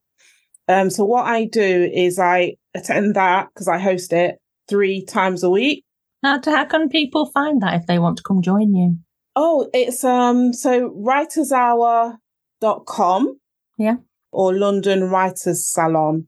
Um, 0.70 0.90
so 0.90 1.04
what 1.04 1.26
I 1.26 1.46
do 1.46 1.92
is 1.94 2.20
I 2.20 2.56
attend 2.74 3.16
that 3.16 3.50
because 3.54 3.68
I 3.68 3.80
host 3.80 4.14
it 4.14 4.38
three 4.70 5.04
times 5.04 5.44
a 5.44 5.50
week. 5.50 5.84
How, 6.24 6.40
how 6.46 6.64
can 6.66 6.88
people 6.88 7.30
find 7.32 7.62
that 7.62 7.74
if 7.82 7.86
they 7.86 8.00
want 8.00 8.16
to 8.18 8.24
come 8.24 8.42
join 8.42 8.74
you? 8.74 8.98
Oh, 9.36 9.70
it's 9.74 10.04
um 10.04 10.54
so 10.54 10.90
writershour.com. 10.92 13.40
Yeah. 13.78 13.96
Or 14.32 14.54
London 14.54 15.10
Writers 15.10 15.66
Salon. 15.66 16.28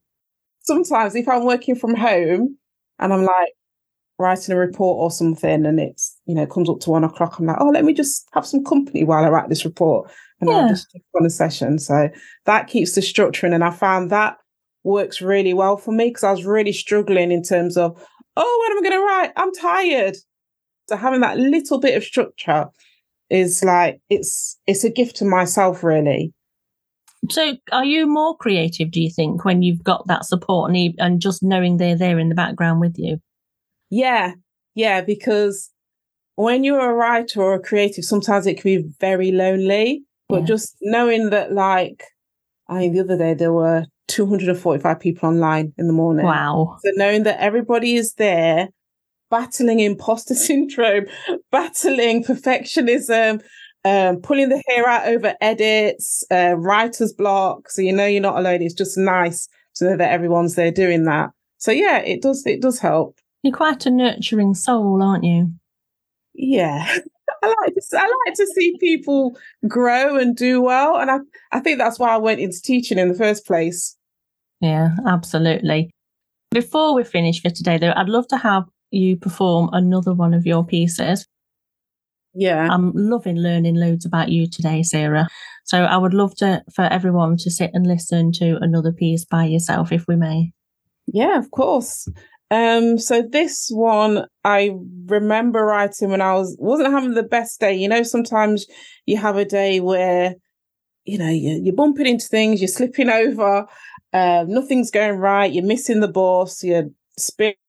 Sometimes 0.61 1.15
if 1.15 1.27
I'm 1.27 1.45
working 1.45 1.75
from 1.75 1.95
home 1.95 2.57
and 2.99 3.13
I'm 3.13 3.23
like 3.23 3.53
writing 4.17 4.55
a 4.55 4.57
report 4.57 5.01
or 5.01 5.11
something 5.11 5.65
and 5.65 5.79
it's, 5.79 6.19
you 6.25 6.35
know, 6.35 6.43
it 6.43 6.49
comes 6.49 6.69
up 6.69 6.79
to 6.81 6.89
one 6.91 7.03
o'clock, 7.03 7.37
I'm 7.37 7.45
like, 7.45 7.57
oh, 7.59 7.69
let 7.69 7.83
me 7.83 7.93
just 7.93 8.27
have 8.33 8.45
some 8.45 8.63
company 8.63 9.03
while 9.03 9.23
I 9.23 9.29
write 9.29 9.49
this 9.49 9.65
report. 9.65 10.09
And 10.41 10.49
Yeah. 10.49 10.57
I'll 10.57 10.69
just 10.69 10.87
on 11.15 11.25
a 11.25 11.29
session. 11.29 11.79
So 11.79 12.09
that 12.45 12.67
keeps 12.67 12.93
the 12.93 13.01
structuring. 13.01 13.53
And 13.53 13.63
I 13.63 13.71
found 13.71 14.09
that 14.11 14.37
works 14.83 15.21
really 15.21 15.53
well 15.53 15.77
for 15.77 15.91
me 15.91 16.09
because 16.09 16.23
I 16.23 16.31
was 16.31 16.45
really 16.45 16.73
struggling 16.73 17.31
in 17.31 17.43
terms 17.43 17.77
of, 17.77 17.91
oh, 18.37 18.57
what 18.59 18.71
am 18.71 18.79
I 18.79 18.89
going 18.89 18.99
to 19.01 19.05
write? 19.05 19.31
I'm 19.35 19.53
tired. 19.53 20.15
So 20.89 20.97
having 20.97 21.21
that 21.21 21.37
little 21.37 21.79
bit 21.79 21.97
of 21.97 22.03
structure 22.03 22.67
is 23.29 23.63
like 23.63 23.99
it's 24.09 24.57
it's 24.67 24.83
a 24.83 24.89
gift 24.89 25.17
to 25.17 25.25
myself 25.25 25.83
really. 25.83 26.33
So, 27.29 27.53
are 27.71 27.85
you 27.85 28.05
more 28.05 28.37
creative, 28.37 28.91
do 28.91 29.01
you 29.01 29.09
think, 29.09 29.45
when 29.45 29.63
you've 29.63 29.83
got 29.83 30.05
that 30.07 30.25
support 30.25 30.71
and, 30.71 30.93
and 30.99 31.19
just 31.19 31.41
knowing 31.41 31.77
they're 31.77 31.97
there 31.97 32.19
in 32.19 32.29
the 32.29 32.35
background 32.35 32.81
with 32.81 32.99
you? 32.99 33.17
Yeah, 33.89 34.33
yeah, 34.75 35.01
because 35.01 35.71
when 36.35 36.63
you're 36.63 36.87
a 36.91 36.93
writer 36.93 37.41
or 37.41 37.55
a 37.55 37.59
creative, 37.59 38.03
sometimes 38.05 38.45
it 38.45 38.61
can 38.61 38.63
be 38.83 38.89
very 38.99 39.31
lonely. 39.31 40.03
But 40.29 40.41
Yeah. 40.41 40.45
just 40.45 40.75
knowing 40.81 41.29
that, 41.31 41.51
like, 41.51 42.03
I 42.67 42.79
mean, 42.79 42.93
the 42.93 42.99
other 42.99 43.17
day 43.17 43.33
there 43.33 43.53
were 43.53 43.85
245 44.07 44.99
people 44.99 45.29
online 45.29 45.73
in 45.77 45.87
the 45.87 45.93
morning. 45.93 46.25
Wow. 46.25 46.77
So 46.83 46.91
knowing 46.95 47.23
that 47.23 47.39
everybody 47.39 47.95
is 47.95 48.13
there 48.17 48.69
battling 49.29 49.79
imposter 49.79 50.35
syndrome, 50.35 51.05
battling 51.51 52.23
perfectionism, 52.23 53.43
um, 53.83 54.17
pulling 54.21 54.49
the 54.49 54.61
hair 54.67 54.87
out 54.87 55.07
over 55.07 55.35
edits, 55.41 56.23
uh, 56.31 56.55
writer's 56.57 57.13
block. 57.13 57.69
So 57.69 57.81
you 57.81 57.93
know 57.93 58.05
you're 58.05 58.21
not 58.21 58.37
alone. 58.37 58.61
It's 58.61 58.73
just 58.73 58.97
nice 58.97 59.47
to 59.75 59.85
know 59.85 59.97
that 59.97 60.11
everyone's 60.11 60.55
there 60.55 60.71
doing 60.71 61.05
that. 61.05 61.31
So 61.57 61.71
yeah, 61.71 61.99
it 61.99 62.21
does 62.21 62.45
it 62.45 62.61
does 62.61 62.79
help. 62.79 63.17
You're 63.43 63.55
quite 63.55 63.85
a 63.85 63.91
nurturing 63.91 64.55
soul, 64.55 65.01
aren't 65.03 65.23
you? 65.23 65.51
Yeah. 66.33 66.83
I 67.43 67.47
like 67.47 67.73
to 67.75 67.97
I 67.97 68.11
like 68.25 68.35
to 68.35 68.47
see 68.47 68.77
people 68.79 69.37
grow 69.67 70.17
and 70.17 70.35
do 70.35 70.61
well. 70.61 70.97
And 70.97 71.11
I, 71.11 71.19
I 71.51 71.59
think 71.59 71.77
that's 71.77 71.99
why 71.99 72.09
I 72.09 72.17
went 72.17 72.39
into 72.39 72.61
teaching 72.61 72.97
in 72.97 73.07
the 73.07 73.15
first 73.15 73.45
place. 73.45 73.95
Yeah, 74.61 74.95
absolutely. 75.07 75.91
Before 76.51 76.95
we 76.95 77.03
finish 77.03 77.41
for 77.41 77.49
today, 77.49 77.77
though, 77.77 77.93
I'd 77.95 78.09
love 78.09 78.27
to 78.29 78.37
have 78.37 78.63
you 78.95 79.17
perform 79.17 79.69
another 79.73 80.13
one 80.13 80.33
of 80.33 80.45
your 80.45 80.65
pieces. 80.65 81.27
Yeah. 82.33 82.67
I'm 82.69 82.91
loving 82.93 83.37
learning 83.37 83.75
loads 83.75 84.05
about 84.05 84.29
you 84.29 84.47
today, 84.49 84.83
Sarah. 84.83 85.27
So 85.63 85.83
I 85.83 85.97
would 85.97 86.13
love 86.13 86.35
to 86.35 86.63
for 86.73 86.83
everyone 86.83 87.37
to 87.37 87.49
sit 87.49 87.71
and 87.73 87.87
listen 87.87 88.31
to 88.33 88.57
another 88.61 88.91
piece 88.91 89.25
by 89.25 89.45
yourself, 89.45 89.91
if 89.91 90.05
we 90.07 90.15
may. 90.15 90.51
Yeah, 91.07 91.37
of 91.37 91.49
course. 91.51 92.07
Um, 92.51 92.99
so 92.99 93.21
this 93.21 93.69
one 93.71 94.25
I 94.43 94.71
remember 95.05 95.65
writing 95.65 96.09
when 96.09 96.21
I 96.21 96.33
was 96.33 96.55
wasn't 96.59 96.91
having 96.91 97.13
the 97.13 97.23
best 97.23 97.59
day. 97.59 97.73
You 97.73 97.87
know, 97.87 98.03
sometimes 98.03 98.67
you 99.05 99.17
have 99.17 99.37
a 99.37 99.45
day 99.45 99.79
where, 99.79 100.35
you 101.05 101.17
know, 101.17 101.29
you, 101.29 101.61
you're 101.63 101.75
bumping 101.75 102.05
into 102.05 102.27
things, 102.27 102.61
you're 102.61 102.67
slipping 102.67 103.09
over, 103.21 103.65
um, 104.13 104.49
nothing's 104.49 104.91
going 104.91 105.17
right, 105.17 105.51
you're 105.51 105.63
missing 105.63 106.01
the 106.01 106.07
bus, 106.07 106.63
you're 106.63 106.89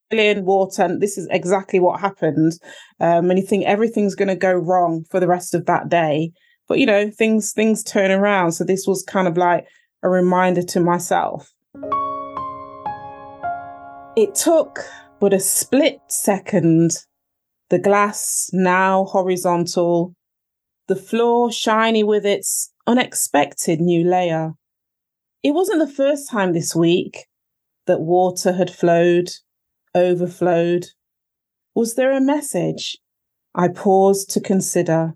spilling 0.06 0.44
water, 0.44 0.82
and 0.82 1.00
this 1.00 1.18
is 1.18 1.28
exactly 1.30 1.80
what 1.80 2.00
happened. 2.00 2.52
Um, 3.00 3.30
and 3.30 3.38
you 3.38 3.46
think 3.46 3.64
everything's 3.64 4.14
gonna 4.14 4.36
go 4.36 4.52
wrong 4.52 5.04
for 5.10 5.20
the 5.20 5.26
rest 5.28 5.54
of 5.54 5.66
that 5.66 5.88
day. 5.88 6.32
But 6.68 6.78
you 6.78 6.86
know, 6.86 7.10
things 7.10 7.52
things 7.52 7.82
turn 7.82 8.10
around. 8.10 8.52
So 8.52 8.64
this 8.64 8.86
was 8.86 9.02
kind 9.02 9.28
of 9.28 9.36
like 9.36 9.66
a 10.02 10.08
reminder 10.08 10.62
to 10.62 10.80
myself. 10.80 11.52
It 14.16 14.34
took 14.34 14.84
but 15.20 15.32
a 15.32 15.40
split 15.40 15.98
second. 16.08 16.92
The 17.68 17.78
glass 17.78 18.48
now 18.52 19.04
horizontal, 19.04 20.14
the 20.86 20.96
floor 20.96 21.50
shiny 21.50 22.04
with 22.04 22.24
its 22.24 22.72
unexpected 22.86 23.80
new 23.80 24.08
layer. 24.08 24.52
It 25.42 25.50
wasn't 25.50 25.80
the 25.80 25.92
first 25.92 26.30
time 26.30 26.52
this 26.52 26.76
week 26.76 27.26
that 27.86 28.00
water 28.00 28.52
had 28.52 28.70
flowed, 28.70 29.30
overflowed. 29.96 30.86
Was 31.74 31.94
there 31.94 32.12
a 32.12 32.20
message? 32.20 32.98
I 33.54 33.68
paused 33.68 34.30
to 34.30 34.40
consider. 34.40 35.14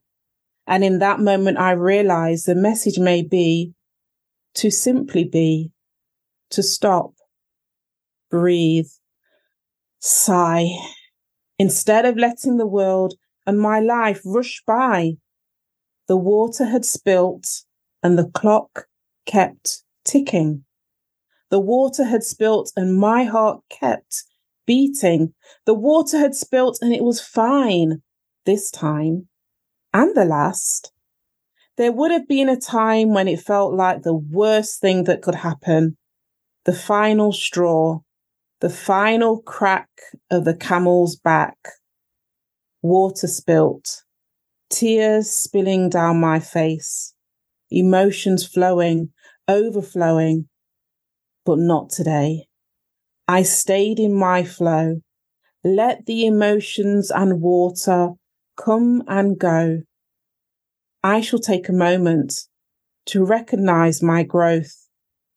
And 0.66 0.83
in 0.83 0.99
that 0.99 1.21
moment, 1.21 1.59
I 1.59 1.73
realized 1.73 2.47
the 2.47 2.55
message 2.55 2.99
may 2.99 3.23
be 3.23 3.75
to 4.55 4.71
simply 4.71 5.25
be, 5.25 5.73
to 6.51 6.62
stop, 6.62 7.12
breathe, 8.31 8.88
sigh, 9.99 10.69
instead 11.59 12.07
of 12.07 12.16
letting 12.16 12.57
the 12.57 12.66
world 12.66 13.14
and 13.47 13.61
my 13.61 13.81
life 13.81 14.21
rush 14.25 14.62
by. 14.66 15.12
The 16.09 16.16
water 16.16 16.64
had 16.64 16.85
spilt 16.85 17.47
and 18.03 18.19
the 18.19 18.29
clock 18.31 18.87
kept 19.27 19.83
ticking. 20.05 20.64
The 21.51 21.61
water 21.61 22.05
had 22.05 22.25
spilt 22.25 22.73
and 22.77 22.97
my 22.97 23.25
heart 23.25 23.61
kept 23.69 24.25
beating. 24.70 25.35
The 25.66 25.74
water 25.74 26.16
had 26.16 26.37
spilt 26.37 26.78
and 26.80 26.92
it 26.94 27.02
was 27.02 27.20
fine 27.20 28.02
this 28.46 28.70
time 28.70 29.26
and 29.92 30.16
the 30.16 30.24
last. 30.24 30.92
There 31.76 31.90
would 31.90 32.12
have 32.12 32.28
been 32.28 32.48
a 32.48 32.56
time 32.56 33.12
when 33.12 33.26
it 33.26 33.40
felt 33.40 33.74
like 33.74 34.02
the 34.02 34.14
worst 34.14 34.80
thing 34.80 35.02
that 35.04 35.22
could 35.22 35.35
happen, 35.35 35.96
the 36.66 36.72
final 36.72 37.33
straw, 37.33 37.98
the 38.61 38.70
final 38.70 39.42
crack 39.42 39.88
of 40.30 40.44
the 40.44 40.54
camel's 40.54 41.16
back. 41.16 41.59
Water 42.80 43.26
spilt, 43.26 44.04
tears 44.68 45.28
spilling 45.28 45.88
down 45.88 46.20
my 46.20 46.38
face, 46.38 47.12
emotions 47.72 48.46
flowing, 48.46 49.09
overflowing, 49.48 50.48
but 51.44 51.59
not 51.59 51.90
today. 51.90 52.46
I 53.31 53.45
stayed 53.45 54.01
in 54.01 54.12
my 54.12 54.43
flow, 54.43 55.03
let 55.62 56.05
the 56.07 56.27
emotions 56.27 57.12
and 57.12 57.40
water 57.40 58.14
come 58.57 59.05
and 59.07 59.38
go. 59.38 59.83
I 61.05 61.21
shall 61.21 61.38
take 61.38 61.69
a 61.69 61.73
moment 61.73 62.35
to 63.07 63.25
recognize 63.25 64.03
my 64.03 64.25
growth, 64.25 64.88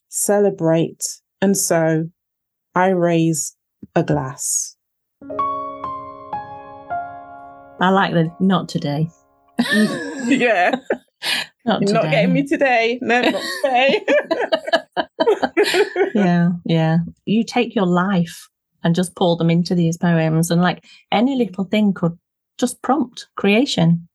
celebrate, 0.10 1.04
and 1.40 1.56
so 1.56 2.06
I 2.74 2.88
raise 2.88 3.56
a 3.96 4.02
glass. 4.02 4.76
I 7.80 7.90
like 7.92 8.14
the 8.14 8.34
not 8.40 8.70
today. 8.70 9.08
yeah, 10.26 10.78
Not 11.66 11.82
today. 11.82 11.94
not 11.94 12.04
getting 12.12 12.34
me 12.34 12.46
today. 12.48 13.00
No, 13.02 13.22
not 13.22 13.44
today. 13.64 14.06
yeah, 16.16 16.50
yeah. 16.66 16.98
You 17.26 17.44
take 17.44 17.76
your 17.76 17.86
life 17.86 18.48
and 18.84 18.96
just 18.96 19.16
pour 19.16 19.38
them 19.38 19.50
into 19.50 19.76
these 19.76 19.98
poems, 19.98 20.52
and 20.52 20.62
like 20.62 20.84
any 21.12 21.36
little 21.36 21.66
thing 21.66 21.94
could 21.94 22.18
just 22.58 22.82
prompt 22.82 23.28
creation. 23.36 24.08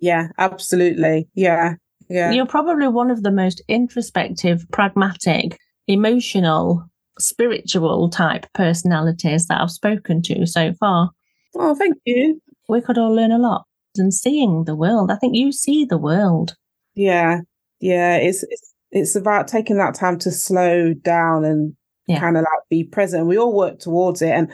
Yeah, 0.00 0.28
absolutely. 0.38 1.28
Yeah, 1.34 1.74
yeah. 2.08 2.32
You're 2.32 2.46
probably 2.46 2.88
one 2.88 3.10
of 3.10 3.22
the 3.22 3.30
most 3.30 3.62
introspective, 3.68 4.64
pragmatic, 4.72 5.58
emotional, 5.86 6.84
spiritual 7.18 8.10
type 8.10 8.46
personalities 8.54 9.46
that 9.46 9.60
I've 9.60 9.70
spoken 9.70 10.22
to 10.22 10.46
so 10.46 10.72
far. 10.74 11.10
Oh, 11.54 11.74
thank 11.74 11.96
you. 12.04 12.40
We 12.68 12.80
could 12.80 12.98
all 12.98 13.14
learn 13.14 13.32
a 13.32 13.38
lot 13.38 13.64
and 13.96 14.12
seeing 14.12 14.64
the 14.64 14.76
world. 14.76 15.10
I 15.10 15.16
think 15.16 15.36
you 15.36 15.52
see 15.52 15.84
the 15.84 15.98
world. 15.98 16.54
Yeah, 16.94 17.40
yeah. 17.80 18.16
It's 18.16 18.42
it's 18.42 18.74
it's 18.90 19.16
about 19.16 19.48
taking 19.48 19.76
that 19.78 19.94
time 19.94 20.18
to 20.20 20.30
slow 20.30 20.94
down 20.94 21.44
and 21.44 21.74
yeah. 22.06 22.20
kind 22.20 22.36
of 22.36 22.42
like 22.42 22.68
be 22.70 22.84
present. 22.84 23.26
We 23.26 23.38
all 23.38 23.54
work 23.54 23.78
towards 23.78 24.22
it, 24.22 24.30
and 24.30 24.50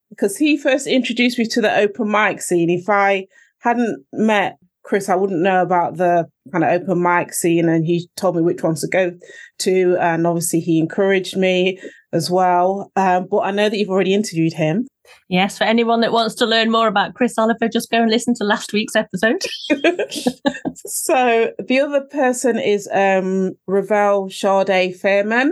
because 0.09 0.37
he 0.37 0.57
first 0.57 0.87
introduced 0.87 1.39
me 1.39 1.47
to 1.47 1.61
the 1.61 1.77
open 1.77 2.11
mic 2.11 2.41
scene. 2.41 2.71
If 2.71 2.89
I 2.89 3.27
hadn't 3.61 4.05
met 4.13 4.59
Chris, 4.85 5.09
I 5.09 5.15
wouldn't 5.15 5.41
know 5.41 5.63
about 5.63 5.97
the 5.97 6.27
kind 6.51 6.65
of 6.65 6.71
open 6.71 7.03
mic 7.03 7.33
scene, 7.33 7.69
and 7.69 7.85
he 7.85 8.09
told 8.17 8.37
me 8.37 8.43
which 8.43 8.63
ones 8.63 8.81
to 8.81 8.89
go 8.89 9.13
to. 9.61 9.97
And 10.01 10.27
obviously, 10.27 10.61
he 10.61 10.79
encouraged 10.79 11.37
me 11.37 11.79
as 12.13 12.31
well. 12.31 12.91
Um, 12.97 13.27
but 13.31 13.39
I 13.39 13.51
know 13.51 13.69
that 13.69 13.77
you've 13.77 13.91
already 13.91 14.15
interviewed 14.15 14.53
him. 14.53 14.87
Yes, 15.29 15.59
for 15.59 15.65
anyone 15.65 16.01
that 16.01 16.13
wants 16.13 16.35
to 16.37 16.47
learn 16.47 16.71
more 16.71 16.89
about 16.89 17.15
Chris 17.15 17.39
Oliver, 17.39 17.69
just 17.69 17.91
go 17.91 18.03
and 18.03 18.11
listen 18.11 18.35
to 18.35 18.45
last 18.45 18.73
week's 18.73 18.97
episode. 18.97 19.45
so 20.87 21.53
the 21.59 21.81
other 21.81 22.03
person 22.11 22.59
is 22.59 22.89
um, 22.93 23.53
Ravel 23.67 24.31
Sade 24.31 24.95
Fairman, 25.01 25.51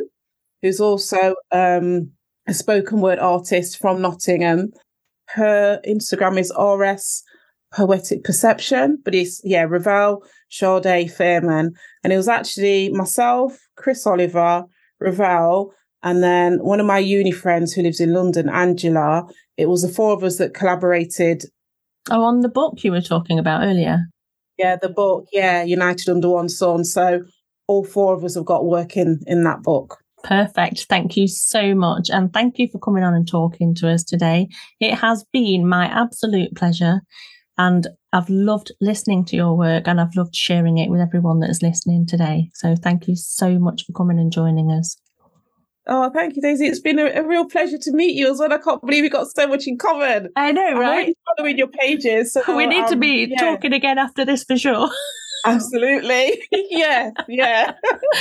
who's 0.62 0.80
also 0.80 1.34
um, 1.52 2.10
a 2.46 2.54
spoken 2.54 3.00
word 3.00 3.18
artist 3.18 3.78
from 3.78 4.02
Nottingham. 4.02 4.72
Her 5.28 5.80
Instagram 5.86 6.38
is 6.38 6.52
RS 6.58 7.22
Poetic 7.72 8.24
Perception, 8.24 8.98
but 9.04 9.14
it's, 9.14 9.40
yeah, 9.44 9.62
Ravel 9.62 10.24
Sade 10.50 11.11
Fairman. 11.11 11.70
And 12.02 12.12
it 12.12 12.16
was 12.16 12.28
actually 12.28 12.90
myself, 12.90 13.59
Chris 13.76 14.06
Oliver, 14.06 14.64
Ravel, 15.00 15.72
and 16.02 16.22
then 16.22 16.59
one 16.59 16.80
of 16.80 16.87
my 16.87 16.98
uni 16.98 17.30
friends 17.30 17.72
who 17.72 17.83
lives 17.83 18.00
in 18.00 18.14
London, 18.14 18.48
Angela, 18.48 19.24
it 19.56 19.68
was 19.68 19.83
the 19.83 19.88
four 19.88 20.14
of 20.14 20.24
us 20.24 20.38
that 20.38 20.54
collaborated. 20.54 21.44
Oh, 22.11 22.22
on 22.22 22.40
the 22.40 22.48
book 22.48 22.83
you 22.83 22.90
were 22.90 23.02
talking 23.02 23.38
about 23.38 23.62
earlier. 23.62 24.06
Yeah, 24.59 24.76
the 24.76 24.88
book. 24.88 25.26
Yeah, 25.33 25.62
United 25.62 26.09
Under 26.09 26.30
One 26.30 26.48
Sun. 26.48 26.85
So 26.85 27.22
all 27.66 27.85
four 27.85 28.14
of 28.14 28.24
us 28.24 28.35
have 28.35 28.44
got 28.44 28.64
work 28.64 28.96
in, 28.96 29.20
in 29.26 29.44
that 29.44 29.62
book. 29.62 29.98
Perfect. 30.22 30.87
Thank 30.88 31.16
you 31.16 31.26
so 31.28 31.74
much. 31.74 32.11
And 32.11 32.33
thank 32.33 32.59
you 32.59 32.68
for 32.68 32.78
coming 32.78 33.04
on 33.04 33.14
and 33.14 33.26
talking 33.26 33.74
to 33.76 33.88
us 33.88 34.04
today. 34.04 34.48
It 34.78 34.94
has 34.94 35.24
been 35.33 35.66
my 35.66 35.87
absolute 35.87 36.54
pleasure. 36.54 37.00
And 37.61 37.88
I've 38.14 38.31
loved 38.31 38.73
listening 38.81 39.27
to 39.27 39.37
your 39.37 39.55
work 39.55 39.87
and 39.87 40.01
I've 40.01 40.16
loved 40.16 40.35
sharing 40.35 40.79
it 40.79 40.88
with 40.88 40.99
everyone 40.99 41.40
that 41.40 41.51
is 41.51 41.61
listening 41.61 42.07
today. 42.07 42.49
So 42.55 42.75
thank 42.75 43.07
you 43.07 43.14
so 43.14 43.59
much 43.59 43.85
for 43.85 43.92
coming 43.92 44.18
and 44.18 44.33
joining 44.33 44.70
us. 44.70 44.96
Oh, 45.87 46.09
thank 46.09 46.37
you, 46.37 46.40
Daisy. 46.40 46.68
It's 46.68 46.81
been 46.81 46.99
a, 46.99 47.05
a, 47.05 47.23
real 47.23 47.44
pleasure 47.44 47.77
to 47.77 47.92
meet 47.92 48.16
you 48.16 48.31
as 48.31 48.38
well. 48.38 48.51
I 48.51 48.57
can't 48.57 48.81
believe 48.81 49.03
we 49.03 49.11
got 49.11 49.27
so 49.27 49.46
much 49.46 49.66
in 49.66 49.77
common. 49.77 50.31
I 50.37 50.53
know, 50.53 50.73
right? 50.73 51.14
Following 51.37 51.59
your 51.59 51.68
pages. 51.68 52.33
So, 52.33 52.57
we 52.57 52.64
need 52.64 52.85
um, 52.85 52.88
to 52.88 52.96
be 52.96 53.29
yeah. 53.31 53.38
talking 53.38 53.75
again 53.75 53.99
after 53.99 54.25
this 54.25 54.42
for 54.42 54.57
sure. 54.57 54.88
Absolutely. 55.44 56.42
yeah, 56.70 57.11
yeah. 57.29 57.75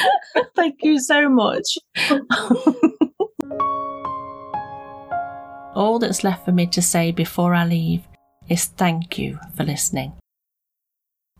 thank 0.57 0.79
you 0.83 0.99
so 0.99 1.29
much. 1.29 1.77
All 5.75 5.97
that's 5.97 6.25
left 6.25 6.43
for 6.43 6.51
me 6.51 6.67
to 6.67 6.81
say 6.81 7.11
before 7.11 7.53
I 7.53 7.65
leave 7.65 8.08
is 8.49 8.65
thank 8.65 9.17
you 9.17 9.39
for 9.55 9.63
listening. 9.63 10.13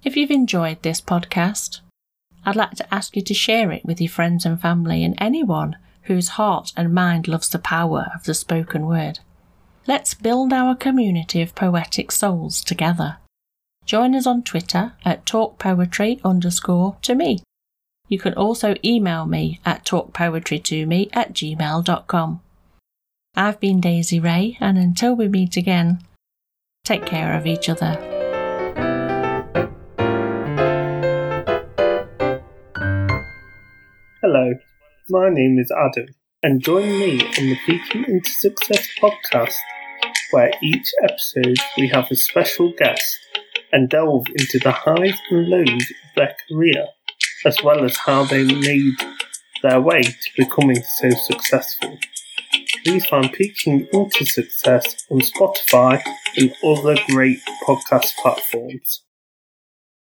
If 0.04 0.16
you've 0.16 0.32
enjoyed 0.32 0.82
this 0.82 1.02
podcast, 1.02 1.82
I'd 2.46 2.56
like 2.56 2.76
to 2.76 2.94
ask 2.94 3.16
you 3.16 3.22
to 3.24 3.34
share 3.34 3.72
it 3.72 3.84
with 3.84 4.00
your 4.00 4.10
friends 4.10 4.46
and 4.46 4.62
family 4.62 5.04
and 5.04 5.16
anyone 5.18 5.76
whose 6.04 6.30
heart 6.30 6.72
and 6.78 6.94
mind 6.94 7.28
loves 7.28 7.50
the 7.50 7.60
power 7.60 8.10
of 8.16 8.24
the 8.24 8.34
spoken 8.34 8.86
word. 8.86 9.20
Let's 9.88 10.14
build 10.14 10.54
our 10.54 10.76
community 10.76 11.42
of 11.42 11.56
poetic 11.56 12.12
souls 12.12 12.64
together. 12.64 13.18
Join 13.86 14.16
us 14.16 14.28
on 14.28 14.44
Twitter 14.44 14.94
at 15.04 15.26
talkpoetry 15.26 16.22
underscore 16.24 16.98
to 17.02 17.16
me. 17.16 17.44
You 18.08 18.20
can 18.20 18.34
also 18.36 18.76
email 18.86 19.26
me 19.26 19.60
at 19.66 19.86
talkpoetrytome 19.86 21.10
at 21.14 21.34
gmail.com. 21.34 22.42
I've 23.36 23.60
been 23.60 23.80
Daisy 23.80 24.20
Ray, 24.20 24.58
and 24.60 24.78
until 24.78 25.16
we 25.16 25.28
meet 25.28 25.58
again, 25.58 26.02
take 26.84 27.06
care 27.06 27.36
of 27.36 27.46
each 27.46 27.70
other. 27.70 27.98
Hello, 34.22 34.54
my 35.10 35.30
name 35.30 35.58
is 35.60 35.72
Adam, 35.72 36.08
and 36.44 36.62
join 36.62 36.88
me 36.88 37.22
on 37.22 37.50
the 37.50 37.58
Peaking 37.66 38.06
into 38.06 38.30
Success 38.30 38.88
podcast, 39.02 39.56
where 40.32 40.52
each 40.62 40.92
episode 41.04 41.58
we 41.78 41.88
have 41.88 42.12
a 42.12 42.16
special 42.16 42.74
guest 42.78 43.18
and 43.72 43.90
delve 43.90 44.28
into 44.38 44.60
the 44.60 44.72
highs 44.72 45.20
and 45.30 45.48
lows 45.48 45.68
of 45.70 46.16
their 46.16 46.36
career, 46.50 46.86
as 47.46 47.58
well 47.64 47.84
as 47.84 47.98
how 47.98 48.24
they 48.24 48.44
made 48.44 48.94
their 49.64 49.82
way 49.82 50.02
to 50.02 50.30
becoming 50.38 50.82
so 51.00 51.10
successful. 51.28 51.98
Please 52.84 53.06
find 53.06 53.32
Peaking 53.34 53.88
into 53.94 54.26
Success 54.26 55.06
on 55.10 55.20
Spotify 55.20 56.02
and 56.38 56.54
other 56.64 56.98
great 57.10 57.40
podcast 57.68 58.16
platforms. 58.22 59.04